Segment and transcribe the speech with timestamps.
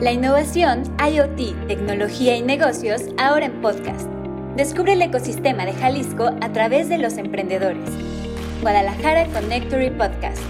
[0.00, 4.08] La innovación, IoT, tecnología y negocios ahora en podcast.
[4.56, 7.88] Descubre el ecosistema de Jalisco a través de los emprendedores.
[8.60, 10.42] Guadalajara Connectory Podcast.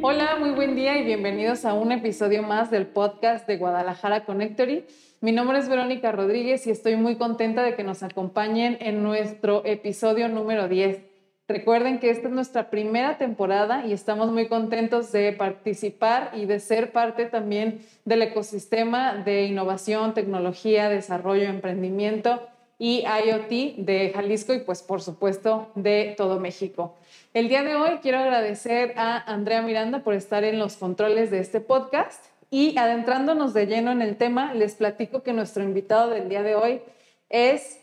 [0.00, 4.86] Hola, muy buen día y bienvenidos a un episodio más del podcast de Guadalajara Connectory.
[5.20, 9.62] Mi nombre es Verónica Rodríguez y estoy muy contenta de que nos acompañen en nuestro
[9.66, 11.07] episodio número 10.
[11.48, 16.60] Recuerden que esta es nuestra primera temporada y estamos muy contentos de participar y de
[16.60, 22.46] ser parte también del ecosistema de innovación, tecnología, desarrollo, emprendimiento
[22.78, 26.96] y IoT de Jalisco y pues por supuesto de todo México.
[27.32, 31.38] El día de hoy quiero agradecer a Andrea Miranda por estar en los controles de
[31.38, 36.28] este podcast y adentrándonos de lleno en el tema, les platico que nuestro invitado del
[36.28, 36.82] día de hoy
[37.30, 37.80] es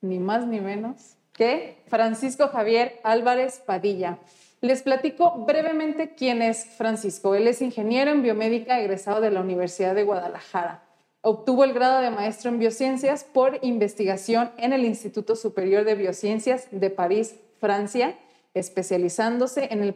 [0.00, 1.16] ni más ni menos
[1.86, 4.18] Francisco Javier Álvarez Padilla.
[4.60, 7.34] Les platico brevemente quién es Francisco.
[7.34, 10.82] Él es ingeniero en biomédica egresado de la Universidad de Guadalajara.
[11.22, 16.68] Obtuvo el grado de maestro en biociencias por investigación en el Instituto Superior de Biociencias
[16.70, 18.18] de París, Francia,
[18.52, 19.94] especializándose el,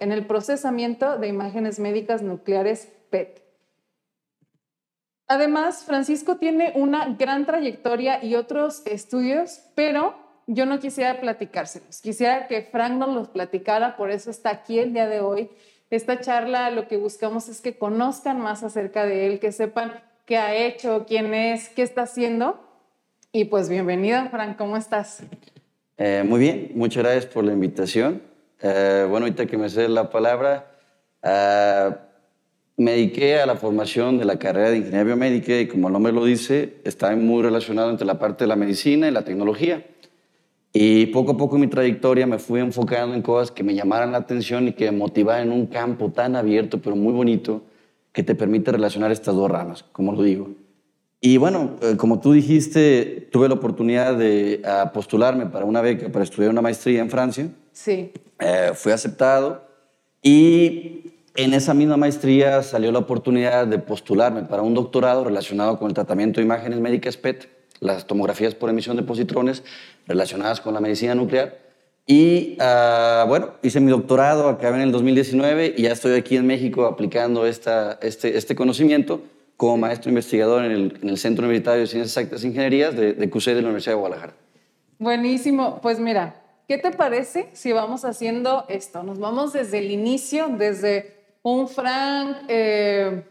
[0.00, 3.42] en el procesamiento de imágenes médicas nucleares PET.
[5.26, 12.46] Además, Francisco tiene una gran trayectoria y otros estudios, pero yo no quisiera platicárselos, quisiera
[12.46, 15.50] que Frank nos los platicara, por eso está aquí el día de hoy.
[15.90, 19.92] Esta charla lo que buscamos es que conozcan más acerca de él, que sepan
[20.24, 22.60] qué ha hecho, quién es, qué está haciendo.
[23.32, 25.22] Y pues bienvenido, Frank, ¿cómo estás?
[25.98, 28.22] Eh, muy bien, muchas gracias por la invitación.
[28.60, 30.72] Eh, bueno, ahorita que me sé la palabra,
[31.22, 31.90] eh,
[32.76, 36.12] me dediqué a la formación de la carrera de ingeniería biomédica y como el nombre
[36.12, 39.84] lo dice, está muy relacionado entre la parte de la medicina y la tecnología.
[40.78, 44.12] Y poco a poco en mi trayectoria me fui enfocando en cosas que me llamaran
[44.12, 47.62] la atención y que me motivaran en un campo tan abierto, pero muy bonito,
[48.12, 50.50] que te permite relacionar estas dos ramas, como lo digo.
[51.18, 54.60] Y bueno, eh, como tú dijiste, tuve la oportunidad de
[54.92, 57.48] postularme para una beca para estudiar una maestría en Francia.
[57.72, 58.12] Sí.
[58.38, 59.62] Eh, fui aceptado
[60.20, 61.04] y
[61.36, 65.94] en esa misma maestría salió la oportunidad de postularme para un doctorado relacionado con el
[65.94, 69.62] tratamiento de imágenes médicas PET las tomografías por emisión de positrones
[70.06, 71.58] relacionadas con la medicina nuclear.
[72.06, 76.46] Y ah, bueno, hice mi doctorado, acabé en el 2019 y ya estoy aquí en
[76.46, 79.20] México aplicando esta, este, este conocimiento
[79.56, 83.14] como maestro investigador en el, en el Centro Universitario de Ciencias Exactas e Ingenierías de,
[83.14, 84.34] de CUSE de la Universidad de Guadalajara.
[84.98, 85.80] Buenísimo.
[85.82, 89.02] Pues mira, ¿qué te parece si vamos haciendo esto?
[89.02, 93.24] Nos vamos desde el inicio, desde un Frank, eh,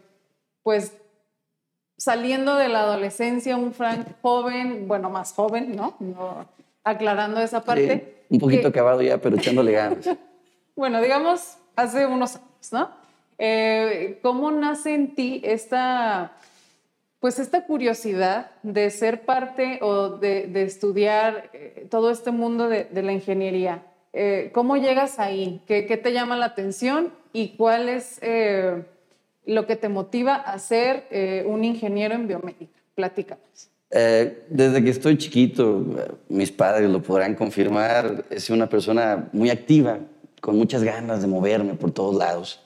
[0.64, 0.94] pues
[1.98, 5.96] saliendo de la adolescencia, un Frank joven, bueno, más joven, ¿no?
[6.84, 8.26] aclarando esa parte.
[8.30, 10.10] un poquito acabado ya, pero echándole ganas.
[10.76, 12.90] bueno, digamos, hace unos años, ¿no?
[13.38, 16.38] Eh, ¿Cómo nace en ti esta,
[17.20, 23.12] pues esta curiosidad de ser parte o de, estudiar eh, todo este mundo de, la
[23.12, 23.84] ingeniería?
[24.14, 25.62] Eh, ¿Cómo llegas ahí?
[25.68, 27.12] ¿Qué, ¿Qué, te llama la atención?
[27.34, 28.20] ¿Y cuál es
[29.46, 32.80] lo que te motiva a ser eh, un ingeniero en biomédica?
[32.96, 33.70] Platícanos.
[33.92, 35.86] Eh, desde que estoy chiquito,
[36.30, 40.00] mis padres lo podrán confirmar, he sido una persona muy activa,
[40.42, 42.62] con muchas ganas de moverme por todos lados.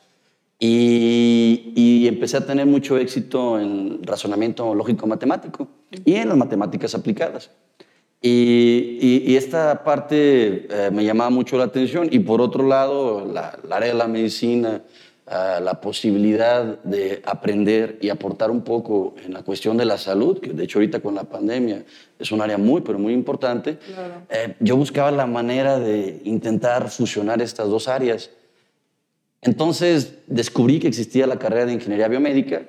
[0.60, 5.68] Y, y empecé a tener mucho éxito en razonamiento lógico-matemático
[6.04, 7.50] y en las matemáticas aplicadas.
[8.22, 12.10] Y, y, esta parte eh, me llamaba mucho la atención.
[12.12, 14.82] Y por otro lado, la, la área de la medicina,
[15.30, 20.54] la posibilidad de aprender y aportar un poco en la cuestión de la salud, que
[20.54, 21.84] de hecho ahorita con la pandemia
[22.18, 23.78] es un área muy, pero muy importante,
[24.30, 28.32] eh, yo buscaba la manera de intentar fusionar estas dos áreas.
[29.42, 32.64] Entonces descubrí que existía la carrera de ingeniería biomédica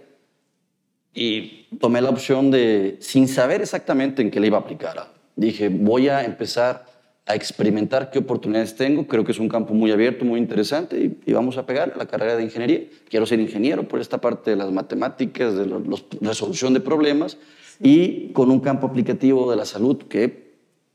[1.15, 5.71] y tomé la opción de, sin saber exactamente en qué le iba a aplicar, dije,
[5.71, 6.85] voy a empezar
[7.27, 9.07] a experimentar qué oportunidades tengo.
[9.07, 12.07] Creo que es un campo muy abierto, muy interesante y, vamos a pegar a la
[12.07, 12.83] carrera de ingeniería.
[13.09, 15.79] Quiero ser ingeniero por esta parte de las matemáticas, de la
[16.21, 17.37] resolución de problemas
[17.81, 20.51] y con un campo aplicativo de la salud que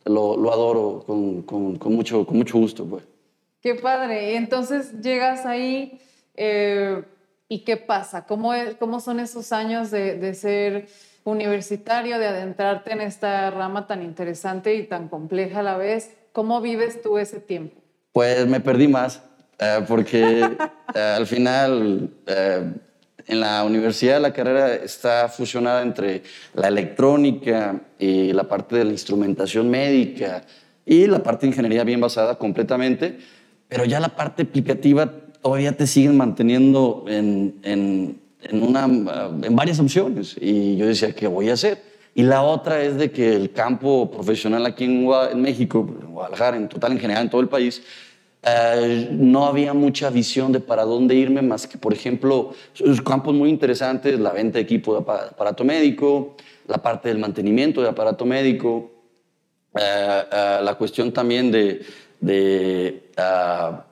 [0.06, 2.86] lo, adoro con, con, mucho, con mucho gusto.
[2.86, 3.04] Pues.
[3.62, 4.34] Qué padre.
[4.34, 6.00] Y entonces llegas ahí
[6.36, 7.04] eh,
[7.48, 8.26] y ¿qué pasa?
[8.26, 10.88] ¿Cómo, ¿Cómo son esos años de, de ser
[11.26, 16.16] universitario, de adentrarte en esta rama tan interesante y tan compleja a la vez?
[16.32, 17.82] ¿Cómo vives tú ese tiempo?
[18.14, 19.22] Pues me perdí más,
[19.60, 20.48] eh, porque
[20.96, 22.74] eh, al final eh,
[23.28, 26.24] en la universidad la carrera está fusionada entre
[26.54, 30.44] la electrónica y la parte de la instrumentación médica
[30.86, 33.18] y la parte de ingeniería bien basada completamente,
[33.68, 35.12] pero ya la parte aplicativa
[35.42, 40.36] todavía te siguen manteniendo en, en, en, una, en varias opciones.
[40.40, 41.82] Y yo decía, ¿qué voy a hacer?
[42.14, 46.58] Y la otra es de que el campo profesional aquí en, en México, en Guadalajara,
[46.58, 47.82] en total, en general, en todo el país,
[48.48, 52.52] eh, no había mucha visión de para dónde irme, más que, por ejemplo,
[53.04, 56.36] campos muy interesantes, la venta de equipo de aparato médico,
[56.68, 58.92] la parte del mantenimiento de aparato médico,
[59.76, 61.82] eh, eh, la cuestión también de,
[62.20, 63.85] de ah,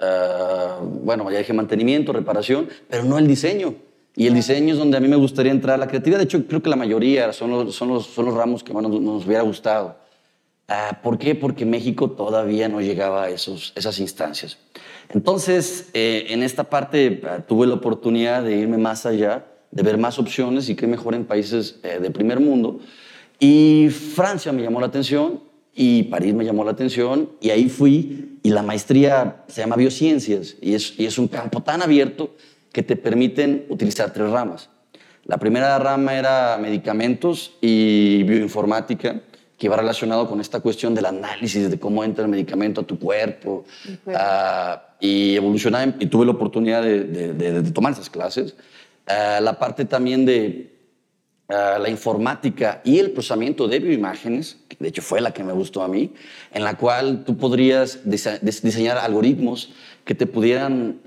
[0.00, 3.74] ah, bueno, ya dije mantenimiento, reparación, pero no el diseño.
[4.16, 5.78] Y el diseño es donde a mí me gustaría entrar.
[5.78, 8.62] La creatividad, de hecho, creo que la mayoría son los, son los, son los ramos
[8.62, 9.96] que más nos, nos hubiera gustado.
[10.68, 11.34] Ah, ¿Por qué?
[11.34, 14.58] Porque México todavía no llegaba a esos, esas instancias.
[15.10, 19.98] Entonces, eh, en esta parte ah, tuve la oportunidad de irme más allá, de ver
[19.98, 22.80] más opciones y qué mejor en países eh, de primer mundo.
[23.38, 25.40] Y Francia me llamó la atención
[25.74, 30.56] y París me llamó la atención y ahí fui y la maestría se llama biociencias
[30.60, 32.36] y es, y es un campo tan abierto
[32.72, 34.68] que te permiten utilizar tres ramas.
[35.24, 39.22] La primera rama era medicamentos y bioinformática
[39.56, 42.98] que iba relacionado con esta cuestión del análisis de cómo entra el medicamento a tu
[42.98, 43.64] cuerpo.
[44.04, 44.12] Uh,
[45.00, 48.54] y evolucionar, y tuve la oportunidad de, de, de, de tomar esas clases.
[49.08, 50.73] Uh, la parte también de
[51.48, 55.52] uh, la informática y el procesamiento de bioimágenes, que de hecho fue la que me
[55.52, 56.12] gustó a mí,
[56.52, 59.72] en la cual tú podrías dise diseñar algoritmos
[60.04, 61.00] que te pudieran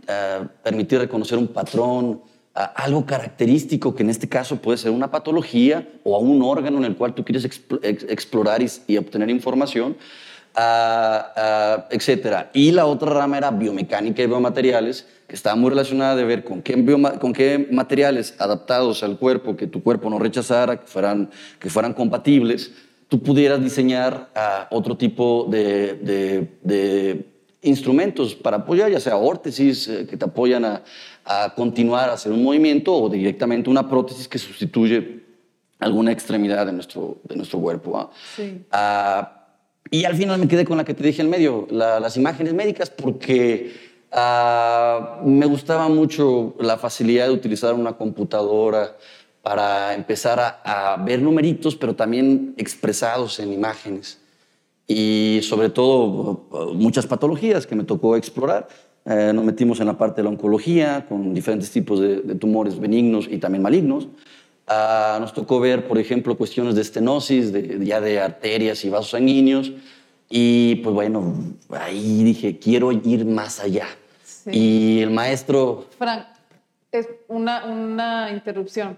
[0.63, 2.21] permitir reconocer un patrón,
[2.75, 6.95] algo característico que en este caso puede ser una patología o un órgano en el
[6.95, 9.95] cual tú quieres explorar y, obtener información,
[10.57, 12.47] uh, uh, etc.
[12.53, 16.61] Y la otra rama era biomecánica y biomateriales, que estaba muy relacionada de ver con
[16.61, 16.73] qué,
[17.19, 21.93] con qué materiales adaptados al cuerpo, que tu cuerpo no rechazara, que fueran, que fueran
[21.93, 22.71] compatibles,
[23.07, 27.25] tú pudieras diseñar uh, otro tipo de, de, de
[27.61, 30.83] instrumentos para apoyar, ya sea órtesis eh, que te apoyan a,
[31.25, 35.23] a continuar a hacer un movimiento o directamente una prótesis que sustituye
[35.79, 38.09] alguna extremidad de nuestro, de nuestro cuerpo.
[38.35, 38.65] Sí.
[38.71, 39.36] Uh,
[39.91, 42.53] y al final me quedé con la que te dije en medio, la, las imágenes
[42.53, 43.73] médicas, porque
[44.11, 48.97] uh, me gustaba mucho la facilidad de utilizar una computadora
[49.41, 54.19] para empezar a, ver numeritos, pero también expresados en imágenes.
[54.87, 58.67] Y sobre todo muchas patologías que me tocó explorar
[59.05, 63.27] eh, nos metimos en la parte de la oncología, con diferentes tipos de tumores benignos
[63.31, 64.09] y también malignos.
[64.67, 69.11] Uh, nos tocó ver, por ejemplo, cuestiones de estenosis, de, ya de arterias y vasos
[69.11, 69.71] sanguíneos.
[70.29, 71.33] Y pues bueno,
[71.69, 73.87] ahí dije, quiero ir más allá.
[74.23, 74.51] Sí.
[74.51, 75.85] Y el maestro...
[75.97, 76.25] Frank,
[76.91, 78.97] es una, una interrupción.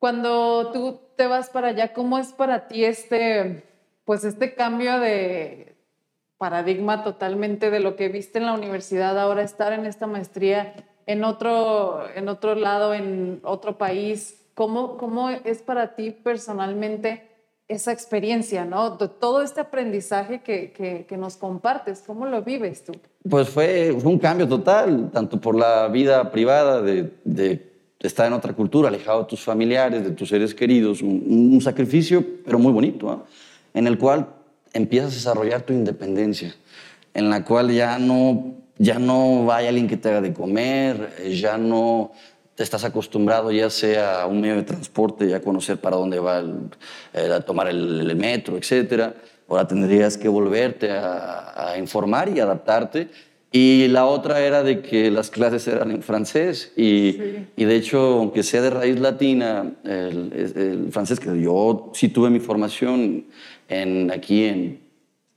[0.00, 3.64] Cuando tú te vas para allá, ¿cómo es para ti este,
[4.04, 5.74] pues este cambio de,
[6.44, 10.74] paradigma totalmente de lo que viste en la universidad, ahora estar en esta maestría
[11.06, 14.43] en otro, en otro lado, en otro país.
[14.54, 17.28] ¿Cómo, ¿Cómo es para ti personalmente
[17.66, 18.98] esa experiencia, ¿no?
[18.98, 22.92] todo este aprendizaje que, que, que, nos compartes, ¿cómo lo vives tú?
[23.28, 28.52] Pues fue, un cambio total, tanto por la vida privada de, de estar en otra
[28.52, 33.12] cultura, alejado de tus familiares, de tus seres queridos, un, un sacrificio, pero muy bonito,
[33.12, 33.78] ¿eh?
[33.78, 34.28] en el cual
[34.74, 36.54] empiezas a desarrollar tu independencia,
[37.14, 41.34] en la cual ya no, ya no hay alguien que te haga de comer, eh,
[41.34, 42.12] ya no
[42.56, 46.54] estás acostumbrado ya sea a un medio de transporte, ya conocer para dónde va, el,
[47.12, 49.14] el, a tomar el, el, metro, etc.
[49.48, 53.08] Ahora tendrías que volverte a, a, informar y adaptarte.
[53.50, 57.46] Y la otra era de que las clases eran en francés y, sí.
[57.54, 62.30] y de hecho, aunque sea de raíz latina, el, el francés, que yo sí tuve
[62.30, 63.26] mi formación
[63.68, 64.80] en, aquí en,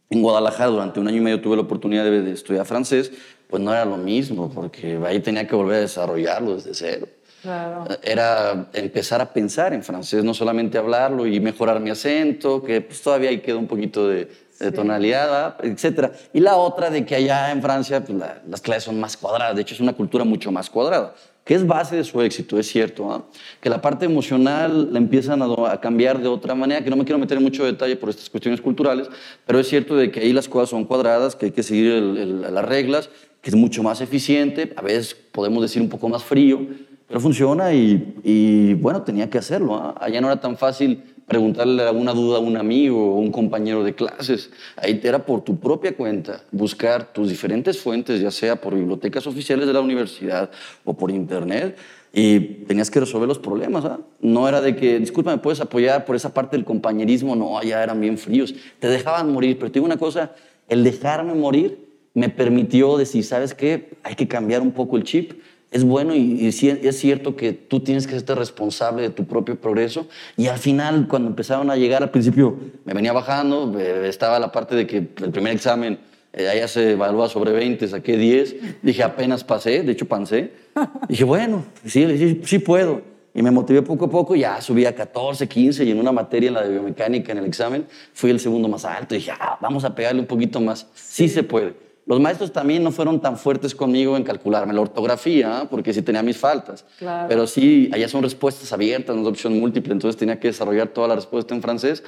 [0.10, 3.12] en, Guadalajara durante un año y medio tuve la oportunidad de, de, estudiar francés,
[3.48, 7.08] pues no era lo mismo, porque ahí tenía que volver a desarrollarlo desde cero.
[7.42, 7.86] Claro.
[8.04, 13.01] Era empezar a pensar en francés, no solamente hablarlo y mejorar mi acento, que pues
[13.01, 14.27] todavía ahí queda un poquito de,
[14.60, 16.12] de tonalidad, etc.
[16.34, 19.56] Y la otra de que allá en Francia pues la, las clases son más cuadradas,
[19.56, 21.13] de hecho es una cultura mucho más cuadrada
[21.48, 23.38] que es base de su éxito, es cierto, ¿eh?
[23.62, 27.20] que la parte emocional la empiezan a, cambiar de otra manera, que no me quiero
[27.20, 29.08] meter en mucho detalle por estas cuestiones culturales,
[29.46, 32.66] pero es cierto de que ahí las cosas son cuadradas, que hay que seguir las
[32.66, 33.10] reglas,
[33.42, 36.68] que es mucho más eficiente, a veces podemos decir un poco más frío,
[37.08, 39.77] pero funciona y, bueno, tenía que hacerlo.
[39.77, 40.00] ¿eh?
[40.01, 43.93] Allá no era tan fácil preguntarle alguna duda a un amigo o un compañero de
[43.93, 44.50] clases.
[44.77, 49.67] Ahí era por tu propia cuenta, buscar tus diferentes fuentes, ya sea por bibliotecas oficiales
[49.67, 50.50] de la universidad
[50.86, 51.77] o por internet,
[52.13, 53.84] y tenías que resolver los problemas.
[53.84, 54.00] ¿ah?
[54.22, 57.36] No era de que, disculpa, ¿me puedes apoyar por esa parte del compañerismo?
[57.36, 58.55] No, allá eran bien fríos.
[58.79, 60.34] Te dejaban morir, pero te digo una cosa,
[60.69, 63.91] el dejarme morir me permitió decir, ¿sabes qué?
[64.01, 65.34] Hay que cambiar un poco el chip.
[65.70, 69.60] Es bueno y, y es cierto que tú tienes que ser responsable de tu propio
[69.60, 70.08] progreso.
[70.38, 74.52] Y al final, cuando empezaron a llegar, al principio me venía bajando, eh, estaba la
[74.52, 76.00] parte de que el primer examen
[76.34, 78.82] eh, allá se evalúa sobre 20, saqué 10.
[78.82, 80.52] Dije, apenas pasé, de hecho pasé.
[81.10, 83.02] Dije, bueno, sí, sí, sí puedo.
[83.34, 86.48] Y me motivé poco a poco, ya subí a 14, 15 y en una materia,
[86.48, 89.14] en la de biomecánica, en el examen, fui el segundo más alto.
[89.14, 90.88] Y dije, ah, vamos a pegarle un poquito más.
[90.96, 91.87] Sí se puede.
[92.08, 96.24] Los maestros también no fueron tan fuertes conmigo en calcularme la ortografía, porque sí tenía
[96.24, 96.86] mis faltas.
[96.98, 97.28] Claro.
[97.28, 101.10] Pero sí, allá son respuestas abiertas, no es opción múltiple, entonces tenía que desarrollar toda
[101.10, 102.04] la respuesta en francés.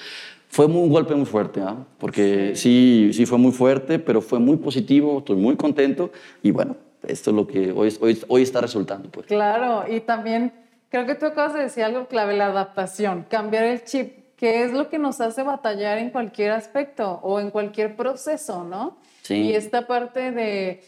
[0.47, 1.75] Fue muy- un golpe muy fuerte, ¿ah?
[1.99, 3.11] porque sí.
[3.13, 7.35] sí, fue muy fuerte, pero fue muy positivo, estoy muy contento y bueno, esto es
[7.35, 9.09] lo que hoy, hoy, hoy está resultando.
[9.09, 9.27] Pues.
[9.27, 10.53] Claro, y también
[10.89, 14.71] creo que tú acabas de decir algo clave, la adaptación, cambiar el chip, que es
[14.71, 18.97] lo que nos hace batallar en cualquier aspecto o en cualquier proceso, ¿no?
[19.23, 19.35] Sí.
[19.35, 20.81] Y esta parte de,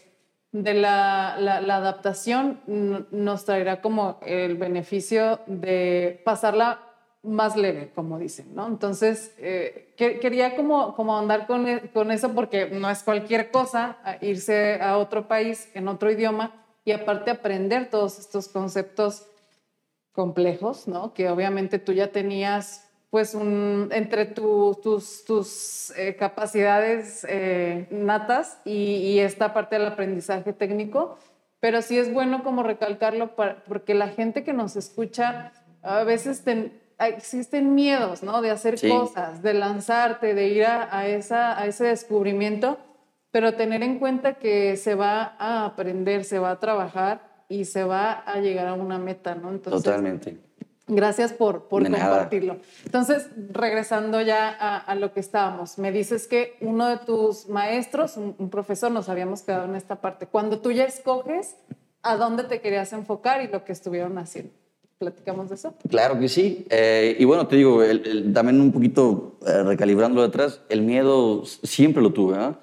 [0.52, 2.60] de la, la- la adaptación
[3.10, 6.80] nos traerá como el beneficio de pasarla
[7.22, 8.66] más leve, como dicen, ¿no?
[8.66, 13.50] Entonces, eh, que- quería como, como andar con, e- con eso porque no es cualquier
[13.50, 19.26] cosa a irse a otro país en otro idioma y aparte aprender todos estos conceptos
[20.12, 21.12] complejos, ¿no?
[21.14, 28.58] Que obviamente tú ya tenías, pues, un, entre tu- tus, tus eh, capacidades eh, natas
[28.64, 31.18] y, y esta parte del aprendizaje técnico,
[31.60, 35.52] pero sí es bueno como recalcarlo para- porque la gente que nos escucha
[35.82, 38.40] a veces ten- existen miedos, ¿no?
[38.40, 38.88] De hacer Sí.
[38.88, 42.78] cosas, de lanzarte, de ir a, a esa, a ese descubrimiento,
[43.30, 47.84] pero tener en cuenta que se va a aprender, se va a trabajar y se
[47.84, 49.50] va a llegar a una meta, ¿no?
[49.50, 50.38] Entonces, Totalmente.
[50.94, 52.56] Gracias por, por compartirlo.
[52.84, 58.16] Entonces, regresando ya a, a lo que estábamos, me dices que uno de tus maestros,
[58.16, 60.26] un, un profesor, nos habíamos quedado en esta parte.
[60.26, 61.56] Cuando tú ya escoges
[62.02, 64.52] a dónde te querías enfocar y lo que estuvieron haciendo.
[64.98, 65.74] ¿Platicamos de eso?
[65.88, 66.64] Claro que sí.
[66.70, 71.44] Eh, y bueno, te digo, el- el- también un poquito eh, recalibrando detrás, el miedo
[71.44, 72.36] siempre lo tuve.
[72.38, 72.58] ¿ah?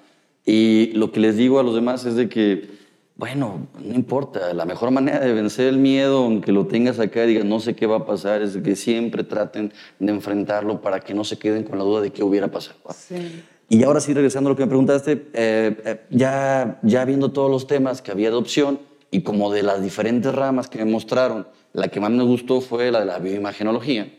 [0.46, 2.79] Y lo que les digo a los demás es de que,
[3.20, 7.28] bueno, no importa, la mejor manera de vencer el miedo, aunque lo tengas acá y
[7.28, 11.12] digas no sé qué va a pasar, es que siempre traten de enfrentarlo para que
[11.12, 12.78] no se queden con la duda de qué hubiera pasado.
[12.96, 13.42] Sí.
[13.68, 17.50] Y ahora sí, regresando a lo que me preguntaste, eh, eh, ya, ya viendo todos
[17.50, 21.46] los temas que había de opción y como de las diferentes ramas que me mostraron,
[21.74, 24.10] la que más me gustó fue la de la bioimagenología,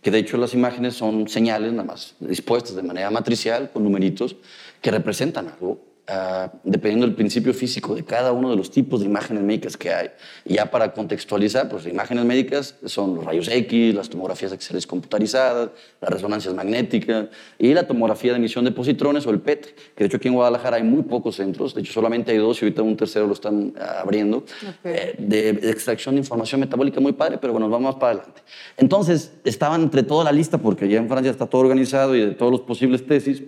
[0.00, 4.36] que de hecho las imágenes son señales nada más dispuestas de manera matricial con numeritos
[4.80, 5.93] que representan algo.
[6.08, 9.92] Ah, dependiendo del principio físico de cada uno de los tipos de imágenes médicas que
[9.92, 10.10] hay.
[10.44, 15.70] Y ya para contextualizar, pues imágenes médicas son los rayos X, las tomografías axiales computarizadas,
[16.00, 17.26] las resonancias magnéticas
[17.58, 20.34] y la tomografía de emisión de positrones o el PET, que de hecho aquí en
[20.34, 23.32] Guadalajara hay muy pocos centros, de hecho solamente hay dos y ahorita un tercero lo
[23.32, 24.44] están ah, abriendo,
[24.84, 28.42] eh, de, de extracción de información metabólica muy padre, pero bueno, vamos más para adelante.
[28.76, 32.30] Entonces, estaban entre toda la lista, porque ya en Francia está todo organizado y de
[32.32, 33.42] todos los posibles tesis,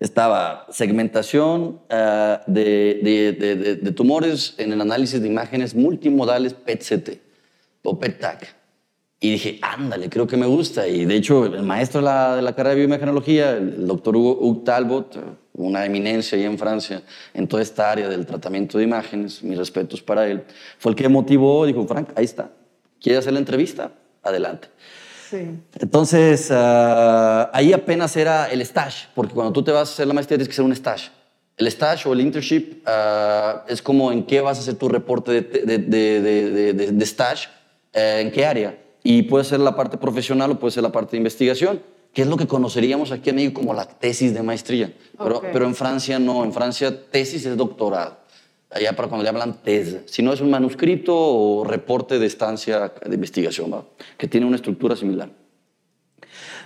[0.00, 7.20] estaba segmentación ah, de, tumores en el análisis de imágenes multimodales PET-CT
[7.82, 8.54] o PET-TAC.
[9.20, 10.86] Y dije, ándale, creo que me gusta.
[10.86, 15.18] Y de hecho, el maestro de la, carrera de biomecanología, el doctor Hugo, Hugo Talbot,
[15.54, 17.02] una eminencia ahí en Francia
[17.32, 20.44] en toda esta área del tratamiento de imágenes, mis respetos para él,
[20.78, 22.50] fue el que motivó, dijo, Frank, ahí está,
[23.00, 23.92] ¿quieres hacer la entrevista?
[24.22, 24.68] Adelante.
[25.36, 25.50] Sí.
[25.80, 30.14] Entonces, ah, ahí apenas era el stage, porque cuando tú te vas a hacer la
[30.14, 31.10] maestría tienes que hacer un stage.
[31.56, 35.32] El stage o el internship ah, es como en qué vas a hacer tu reporte
[35.32, 37.48] de, de, de, de- stage,
[37.92, 38.78] eh, en qué área.
[39.02, 42.28] Y puede ser la parte profesional o puede ser la parte de investigación, que es
[42.28, 44.92] lo que conoceríamos aquí en México como la tesis de maestría.
[45.18, 45.46] Pero, Ok.
[45.52, 48.18] pero en Francia no, en Francia tesis es doctorado.
[48.70, 50.02] Allá para cuando le hablan tese.
[50.06, 53.84] Si no es un manuscrito o reporte de estancia de investigación, ¿va?
[54.18, 55.30] que tiene una estructura similar.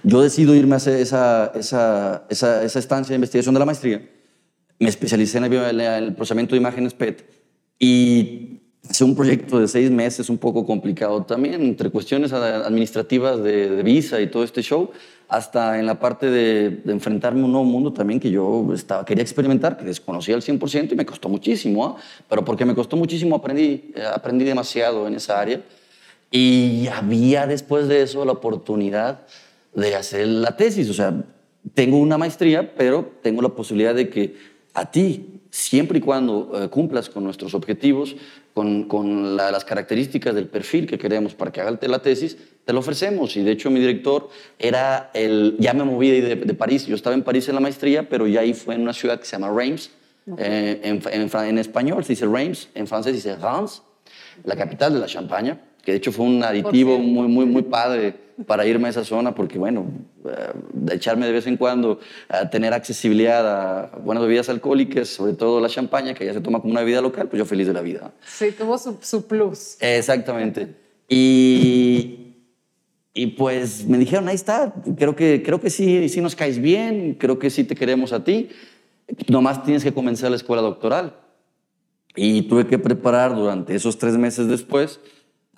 [0.02, 4.09] Yo decido irme a hacer esa, esa, esa, esa estancia de investigación de la maestría.
[4.78, 7.28] Me especialicé en el, en el procesamiento de imágenes PET
[7.78, 8.58] y
[8.90, 13.83] hice un proyecto de seis meses un poco complicado también, entre cuestiones administrativas de, de
[13.83, 14.90] visa y todo este show,
[15.28, 19.04] hasta en la parte de, de enfrentarme a un nuevo mundo también que yo estaba,
[19.04, 21.97] quería experimentar, que desconocía al 100% y me costó muchísimo, ¿ah?
[22.28, 25.62] pero porque me costó muchísimo aprendí, eh, aprendí demasiado en esa área.
[26.30, 29.26] Y había después de eso la oportunidad
[29.75, 30.88] de hacer la tesis.
[30.90, 31.25] O sea,
[31.75, 34.37] tengo una maestría, pero tengo la posibilidad de que
[34.75, 38.17] a ti, siempre y cuando eh, cumplas con nuestros objetivos,
[38.55, 42.73] con, con la- las características del perfil que queremos para que hagas la tesis, te
[42.73, 43.37] lo ofrecemos.
[43.37, 44.28] Y de hecho mi director
[44.59, 48.09] era el, ya me moví de, de París, yo estaba en París en la maestría,
[48.09, 49.90] pero ya ahí fue en una ciudad que se llama Reims,
[50.37, 53.81] Eh, en, en, en, español se dice Reims, en francés se dice Reims,
[54.45, 58.14] la capital de la Champaña, que de hecho fue un aditivo muy, muy, muy padre
[58.47, 59.87] para irme a esa zona, porque bueno,
[60.23, 65.62] eh, echarme de vez en cuando a tener accesibilidad a buenas bebidas alcohólicas, sobre todo
[65.62, 67.80] la champaña, que ya se toma como una bebida local, pues yo feliz de la
[67.80, 68.12] vida.
[68.26, 69.78] Sí, tuvo su, su plus.
[69.80, 70.75] Exactamente.
[71.09, 72.35] Y,
[73.14, 77.16] y pues me dijeron, ahí está, creo que, creo que sí, sí nos caes bien,
[77.18, 78.50] creo que sí te queremos a ti,
[79.26, 81.16] nomás tienes que comenzar la escuela doctoral.
[82.14, 85.00] Y tuve que preparar durante esos tres meses después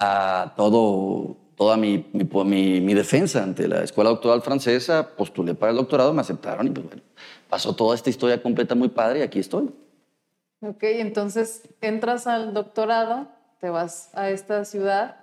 [0.01, 5.77] a todo, toda mi, mi, mi, defensa ante la escuela doctoral francesa, postulé para el
[5.77, 7.03] doctorado, me aceptaron y pues bueno,
[7.51, 9.71] pasó toda esta historia completa muy padre y aquí estoy.
[10.63, 13.29] Ok, entonces entras al doctorado,
[13.61, 15.17] te vas a esta ciudad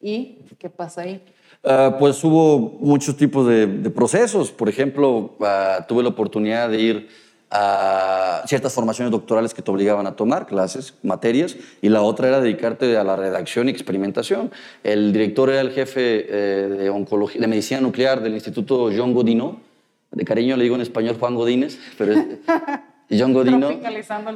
[0.00, 1.24] y ¿qué pasa ahí?
[1.62, 4.50] Uh, pues hubo muchos tipos de, de procesos.
[4.50, 7.08] Por ejemplo, uh, tuve la oportunidad de ir
[7.56, 12.40] a ciertas formaciones doctorales que te obligaban a tomar clases, materias, y la otra era
[12.40, 14.50] dedicarte a la redacción y experimentación.
[14.82, 19.60] El director era el jefe eh, de, oncología, de medicina nuclear del Instituto Jean Godino,
[20.10, 22.26] de cariño le digo en español Juan Godínez, pero es
[23.08, 23.70] Jean Godino,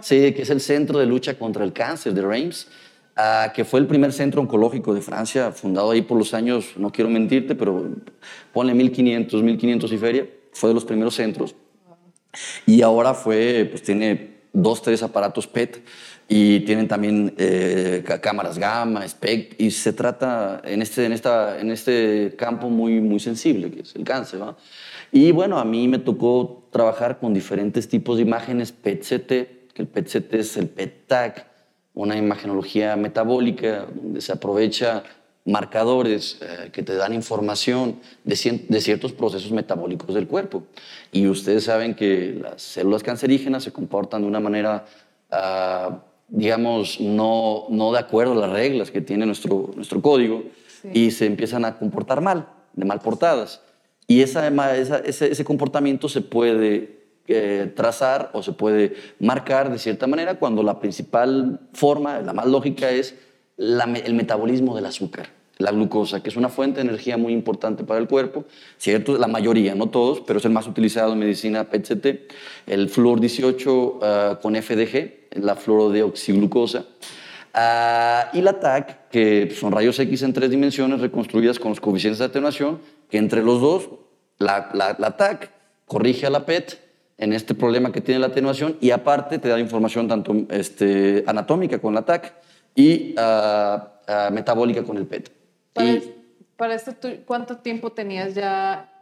[0.01, 2.69] sí, que es el Centro de Lucha contra el Cáncer de Reims.
[3.17, 6.93] Uh, que fue el primer centro oncológico de Francia, fundado ahí por los años, no
[6.93, 7.85] quiero mentirte, pero
[8.53, 11.57] ponle 1500, 1500 y feria, fue de los primeros centros.
[12.67, 15.83] Y ahora fue, pues tiene dos, tres aparatos PET
[16.29, 21.71] y tienen también eh, cámaras gamma, SPECT, y se trata en este, en, esta, en
[21.71, 24.41] este campo muy, muy sensible, que es el cáncer.
[25.11, 29.87] Y bueno, a mí me tocó trabajar con diferentes tipos de imágenes PET-CT, que el
[29.87, 31.47] PET-CT es el PET-TAC,
[31.95, 35.03] una imagenología metabólica donde se aprovecha
[35.49, 40.65] marcadores eh, que te dan información de, de, ciertos procesos metabólicos del cuerpo.
[41.11, 44.85] Y ustedes saben que las células cancerígenas se comportan de una manera,
[45.33, 45.95] uh,
[46.29, 50.45] digamos, no, no de acuerdo a las reglas que tiene nuestro, nuestro código
[50.83, 50.91] sí.
[50.93, 53.63] y se empiezan a comportar mal, de mal portadas.
[54.07, 59.79] Y esa, esa, ese, ese comportamiento se puede eh, trazar o se puede marcar de
[59.79, 63.15] cierta manera cuando la principal forma, la más lógica, es
[63.59, 67.85] la, el metabolismo del azúcar, la glucosa, que es una fuente de energía muy importante
[67.85, 68.45] para el cuerpo,
[68.79, 69.19] ¿cierto?
[69.19, 72.07] La mayoría, no todos, pero es el más utilizado en medicina PET-CT.
[72.67, 74.01] El flúor 18 uh,
[74.41, 76.87] con FDG, la fluorodeoxiglucosa.
[77.55, 82.21] Uh, y la TAC, que son rayos X en tres dimensiones reconstruidas con los coeficientes
[82.21, 83.91] de atenuación, que entre los dos,
[84.39, 85.51] la, la, la TAC
[85.87, 86.79] corrige a la PET
[87.17, 91.81] en este problema que tiene la atenuación y aparte te da información tanto este, anatómica
[91.81, 92.33] con la TAC
[92.77, 95.38] y uh, metabólica con el PET.
[95.79, 96.17] Para, y,
[96.57, 96.93] para esto,
[97.25, 98.93] ¿cuánto tiempo tenías ya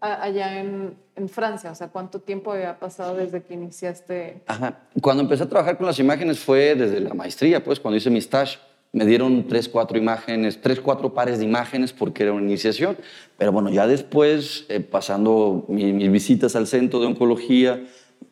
[0.00, 1.70] allá en, en, Francia?
[1.70, 4.42] O sea, ¿cuánto tiempo había pasado desde que iniciaste?
[4.46, 4.80] Ajá.
[5.00, 8.18] Cuando empecé a trabajar con las imágenes fue desde la maestría, pues cuando hice mi
[8.18, 8.58] stage
[8.92, 12.96] me dieron tres, cuatro imágenes, tres, cuatro pares de imágenes porque era una iniciación.
[13.36, 17.84] Pero bueno, ya después, eh, pasando mi, mis visitas al centro de oncología,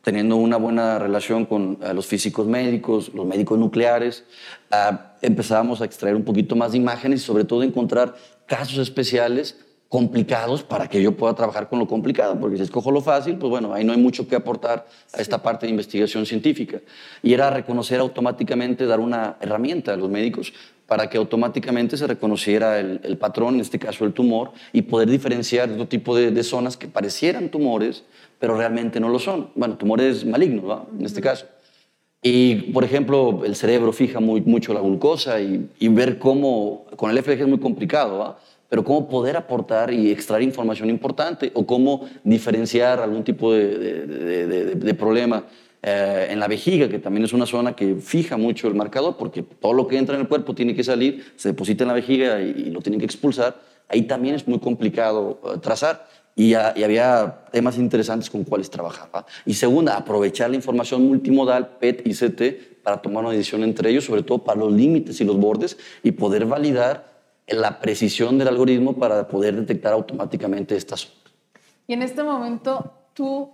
[0.05, 4.25] teniendo una buena relación con uh, los físicos médicos, los médicos nucleares,
[4.71, 8.14] uh, empezábamos a extraer un poquito más de imágenes y sobre todo encontrar
[8.47, 13.01] casos especiales complicados para que yo pueda trabajar con lo complicado, porque si escojo lo
[13.01, 16.81] fácil, pues bueno, ahí no hay mucho que aportar a esta parte de investigación científica.
[17.23, 20.53] Y era reconocer automáticamente, dar una herramienta a los médicos
[20.87, 25.09] para que automáticamente se reconociera el, el patrón, en este caso el tumor, y poder
[25.09, 28.03] diferenciar otro tipo de, de, zonas que parecieran tumores,
[28.45, 29.49] pero realmente no lo son.
[29.55, 30.85] Bueno, tumores malignos, ¿va?
[30.99, 31.47] en este caso.
[32.21, 37.11] Y, por ejemplo, el cerebro fija muy, mucho la glucosa y, y ver cómo, con
[37.11, 38.39] el FDG es muy complicado, ¿va?
[38.69, 44.47] pero cómo poder aportar y extraer información importante o cómo diferenciar algún tipo de, de,
[44.47, 45.47] de, de problema
[45.83, 49.43] eh, en la vejiga, que también es una zona que fija mucho el marcador, porque
[49.43, 52.43] todo lo que entra en el cuerpo tiene que salir, se deposita en la vejiga
[52.43, 53.59] y, y lo tienen que expulsar.
[53.89, 56.07] Ahí también es muy complicado uh, trazar.
[56.37, 59.25] Y, había temas interesantes con cuáles trabajaba.
[59.47, 64.05] Y segunda, aprovechar la información multimodal, PET y CT, para tomar una decisión entre ellos,
[64.05, 67.14] sobre todo para los límites y los bordes, y poder validar
[67.47, 71.12] la precisión del algoritmo para poder detectar automáticamente estas.
[71.87, 73.51] Y en este momento, tú,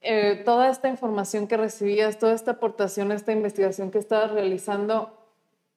[0.00, 5.16] eh, toda esta información que recibías, toda esta aportación, esta investigación que estabas realizando,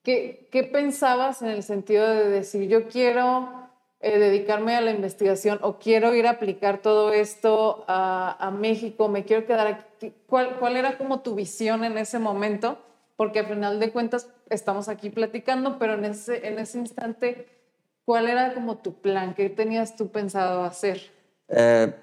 [0.03, 3.60] ¿qué, qué pensabas en el sentido de decir, yo quiero
[4.03, 9.25] eh, dedicarme a la investigación o quiero ir a aplicar todo esto a, México, me
[9.25, 10.11] quiero quedar aquí?
[10.25, 12.79] ¿Cuál, ¿Cuál era como tu visión en ese momento?
[13.15, 17.47] Porque al final de cuentas estamos aquí platicando, pero en ese, en ese instante,
[18.03, 19.35] ¿cuál era como tu plan?
[19.35, 21.01] ¿Qué tenías tú pensado hacer?
[21.47, 21.93] Eh,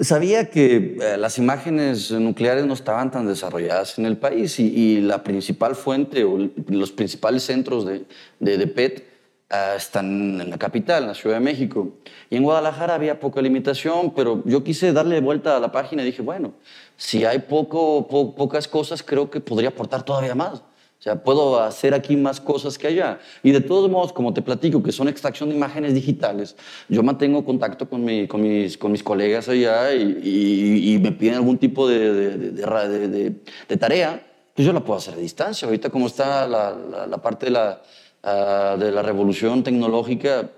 [0.00, 5.00] Sabía que eh, las imágenes nucleares no estaban tan desarrolladas en el país y, y
[5.00, 6.36] la principal fuente o
[6.68, 8.04] los principales centros de,
[8.38, 9.13] de, de PET
[9.50, 11.98] uh, están en la capital, en la Ciudad de México.
[12.30, 16.06] Y en Guadalajara había poca limitación, pero yo quise darle vuelta a la página y
[16.06, 16.54] dije, bueno,
[16.96, 20.62] si hay poco, po pocas cosas, creo que podría aportar todavía más.
[20.98, 23.18] O sea, puedo hacer aquí más cosas que allá.
[23.42, 26.56] Y de todos modos, como te platico, que son extracción de imágenes digitales,
[26.88, 31.12] yo mantengo contacto con, mi, con, mis, con mis colegas allá y, y, y me
[31.12, 33.34] piden algún tipo de, de, de,
[33.68, 35.66] de, tarea, pues yo la puedo hacer a distancia.
[35.66, 37.82] Ahorita como está la, la, la parte de la,
[38.24, 40.50] uh, de la revolución tecnológica,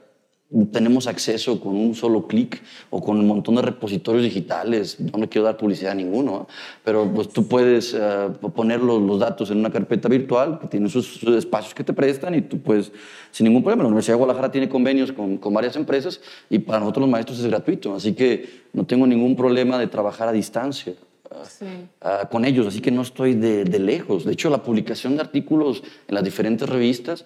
[0.72, 4.98] tenemos acceso con un solo clic o con un montón de repositorios digitales.
[5.00, 6.52] No me quiero dar publicidad a ninguno, ¿eh?
[6.84, 10.88] pero pues tú puedes uh, poner los, los, datos en una carpeta virtual que tiene
[10.88, 12.92] sus, sus, espacios que te prestan y tú puedes,
[13.32, 13.82] sin ningún problema.
[13.82, 17.40] La Universidad de Guadalajara tiene convenios con, con varias empresas y para nosotros los maestros
[17.40, 20.94] es gratuito, así que no tengo ningún problema de trabajar a distancia.
[21.48, 21.66] Sí.
[22.02, 24.24] Uh, con ellos, así que no estoy de, de lejos.
[24.24, 27.24] De hecho, la publicación de artículos en las diferentes revistas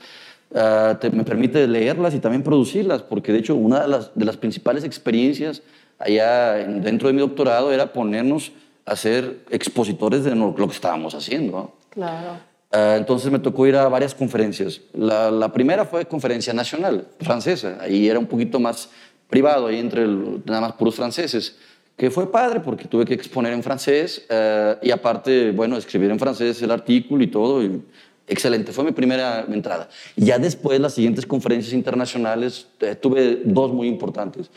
[0.53, 4.25] Uh, te, me permite leerlas y también producirlas, porque de hecho una de las, de
[4.25, 5.63] las principales experiencias
[5.99, 8.51] allá en, dentro de mi doctorado era ponernos
[8.85, 11.53] a ser expositores de lo que estábamos haciendo.
[11.53, 11.73] ¿no?
[11.91, 12.39] Claro.
[12.73, 14.81] Uh, entonces me tocó ir a varias conferencias.
[14.93, 18.91] La, la, primera fue conferencia nacional francesa, ahí era un poquito más
[19.29, 21.57] privado, ahí entre el, nada más puros franceses,
[21.97, 26.19] que fue padre porque tuve que exponer en francés uh, y aparte, bueno, escribir en
[26.19, 27.63] francés el artículo y todo.
[27.63, 27.83] Y,
[28.31, 29.89] Excelente, fue mi primera entrada.
[30.15, 34.51] Ya después, las siguientes conferencias internacionales, eh, tuve dos muy importantes.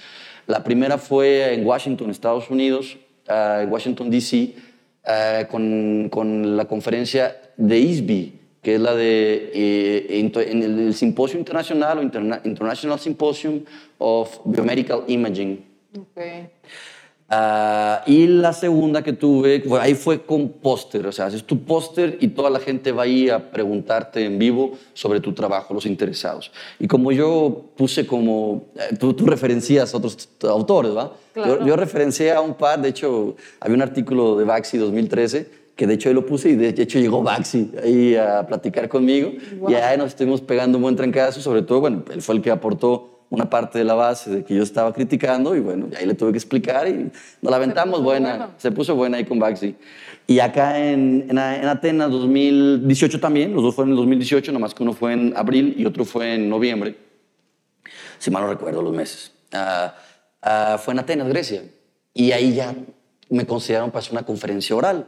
[0.45, 4.53] La primera fue en Washington, Estados Unidos, uh, en Washington, D.C.,
[5.05, 10.93] uh, con, con, la conferencia de ISBI, que es la de eh, en el, el,
[10.93, 13.63] Simposio Internacional o Interna International Symposium
[13.97, 15.65] of Biomedical Imaging.
[16.11, 16.49] Okay.
[17.33, 22.17] Uh, y la segunda que tuve, ahí fue con póster, o sea, haces tu póster
[22.19, 26.51] y toda la gente va ahí a preguntarte en vivo sobre tu trabajo, los interesados.
[26.79, 31.13] Y como yo puse como, eh, tú, tú, referencias a otros autores, ¿va?
[31.33, 31.59] Claro.
[31.59, 35.87] Yo, yo, referencié a un par, de hecho, había un artículo de Baxi 2013 que
[35.87, 39.71] de hecho ahí lo puse y de hecho llegó Baxi ahí a platicar conmigo wow.
[39.71, 42.51] y ahí nos estuvimos pegando un buen trancazo, sobre todo, bueno, él fue el que
[42.51, 46.13] aportó una parte de la base de que yo estaba criticando y bueno, ahí le
[46.13, 47.09] tuve que explicar y
[47.41, 48.51] nos la aventamos se buena, bueno.
[48.57, 49.75] se puso buena ahí con Baxi.
[50.27, 54.83] Y acá en, en, en, Atenas 2018 también, los dos fueron en 2018, nomás que
[54.83, 56.95] uno fue en abril y otro fue en noviembre,
[58.19, 59.31] si mal no recuerdo los meses.
[59.51, 59.87] Uh,
[60.47, 61.63] uh, fue en Atenas, Grecia,
[62.13, 62.75] y ahí ya
[63.29, 65.07] me consideraron para hacer una conferencia oral.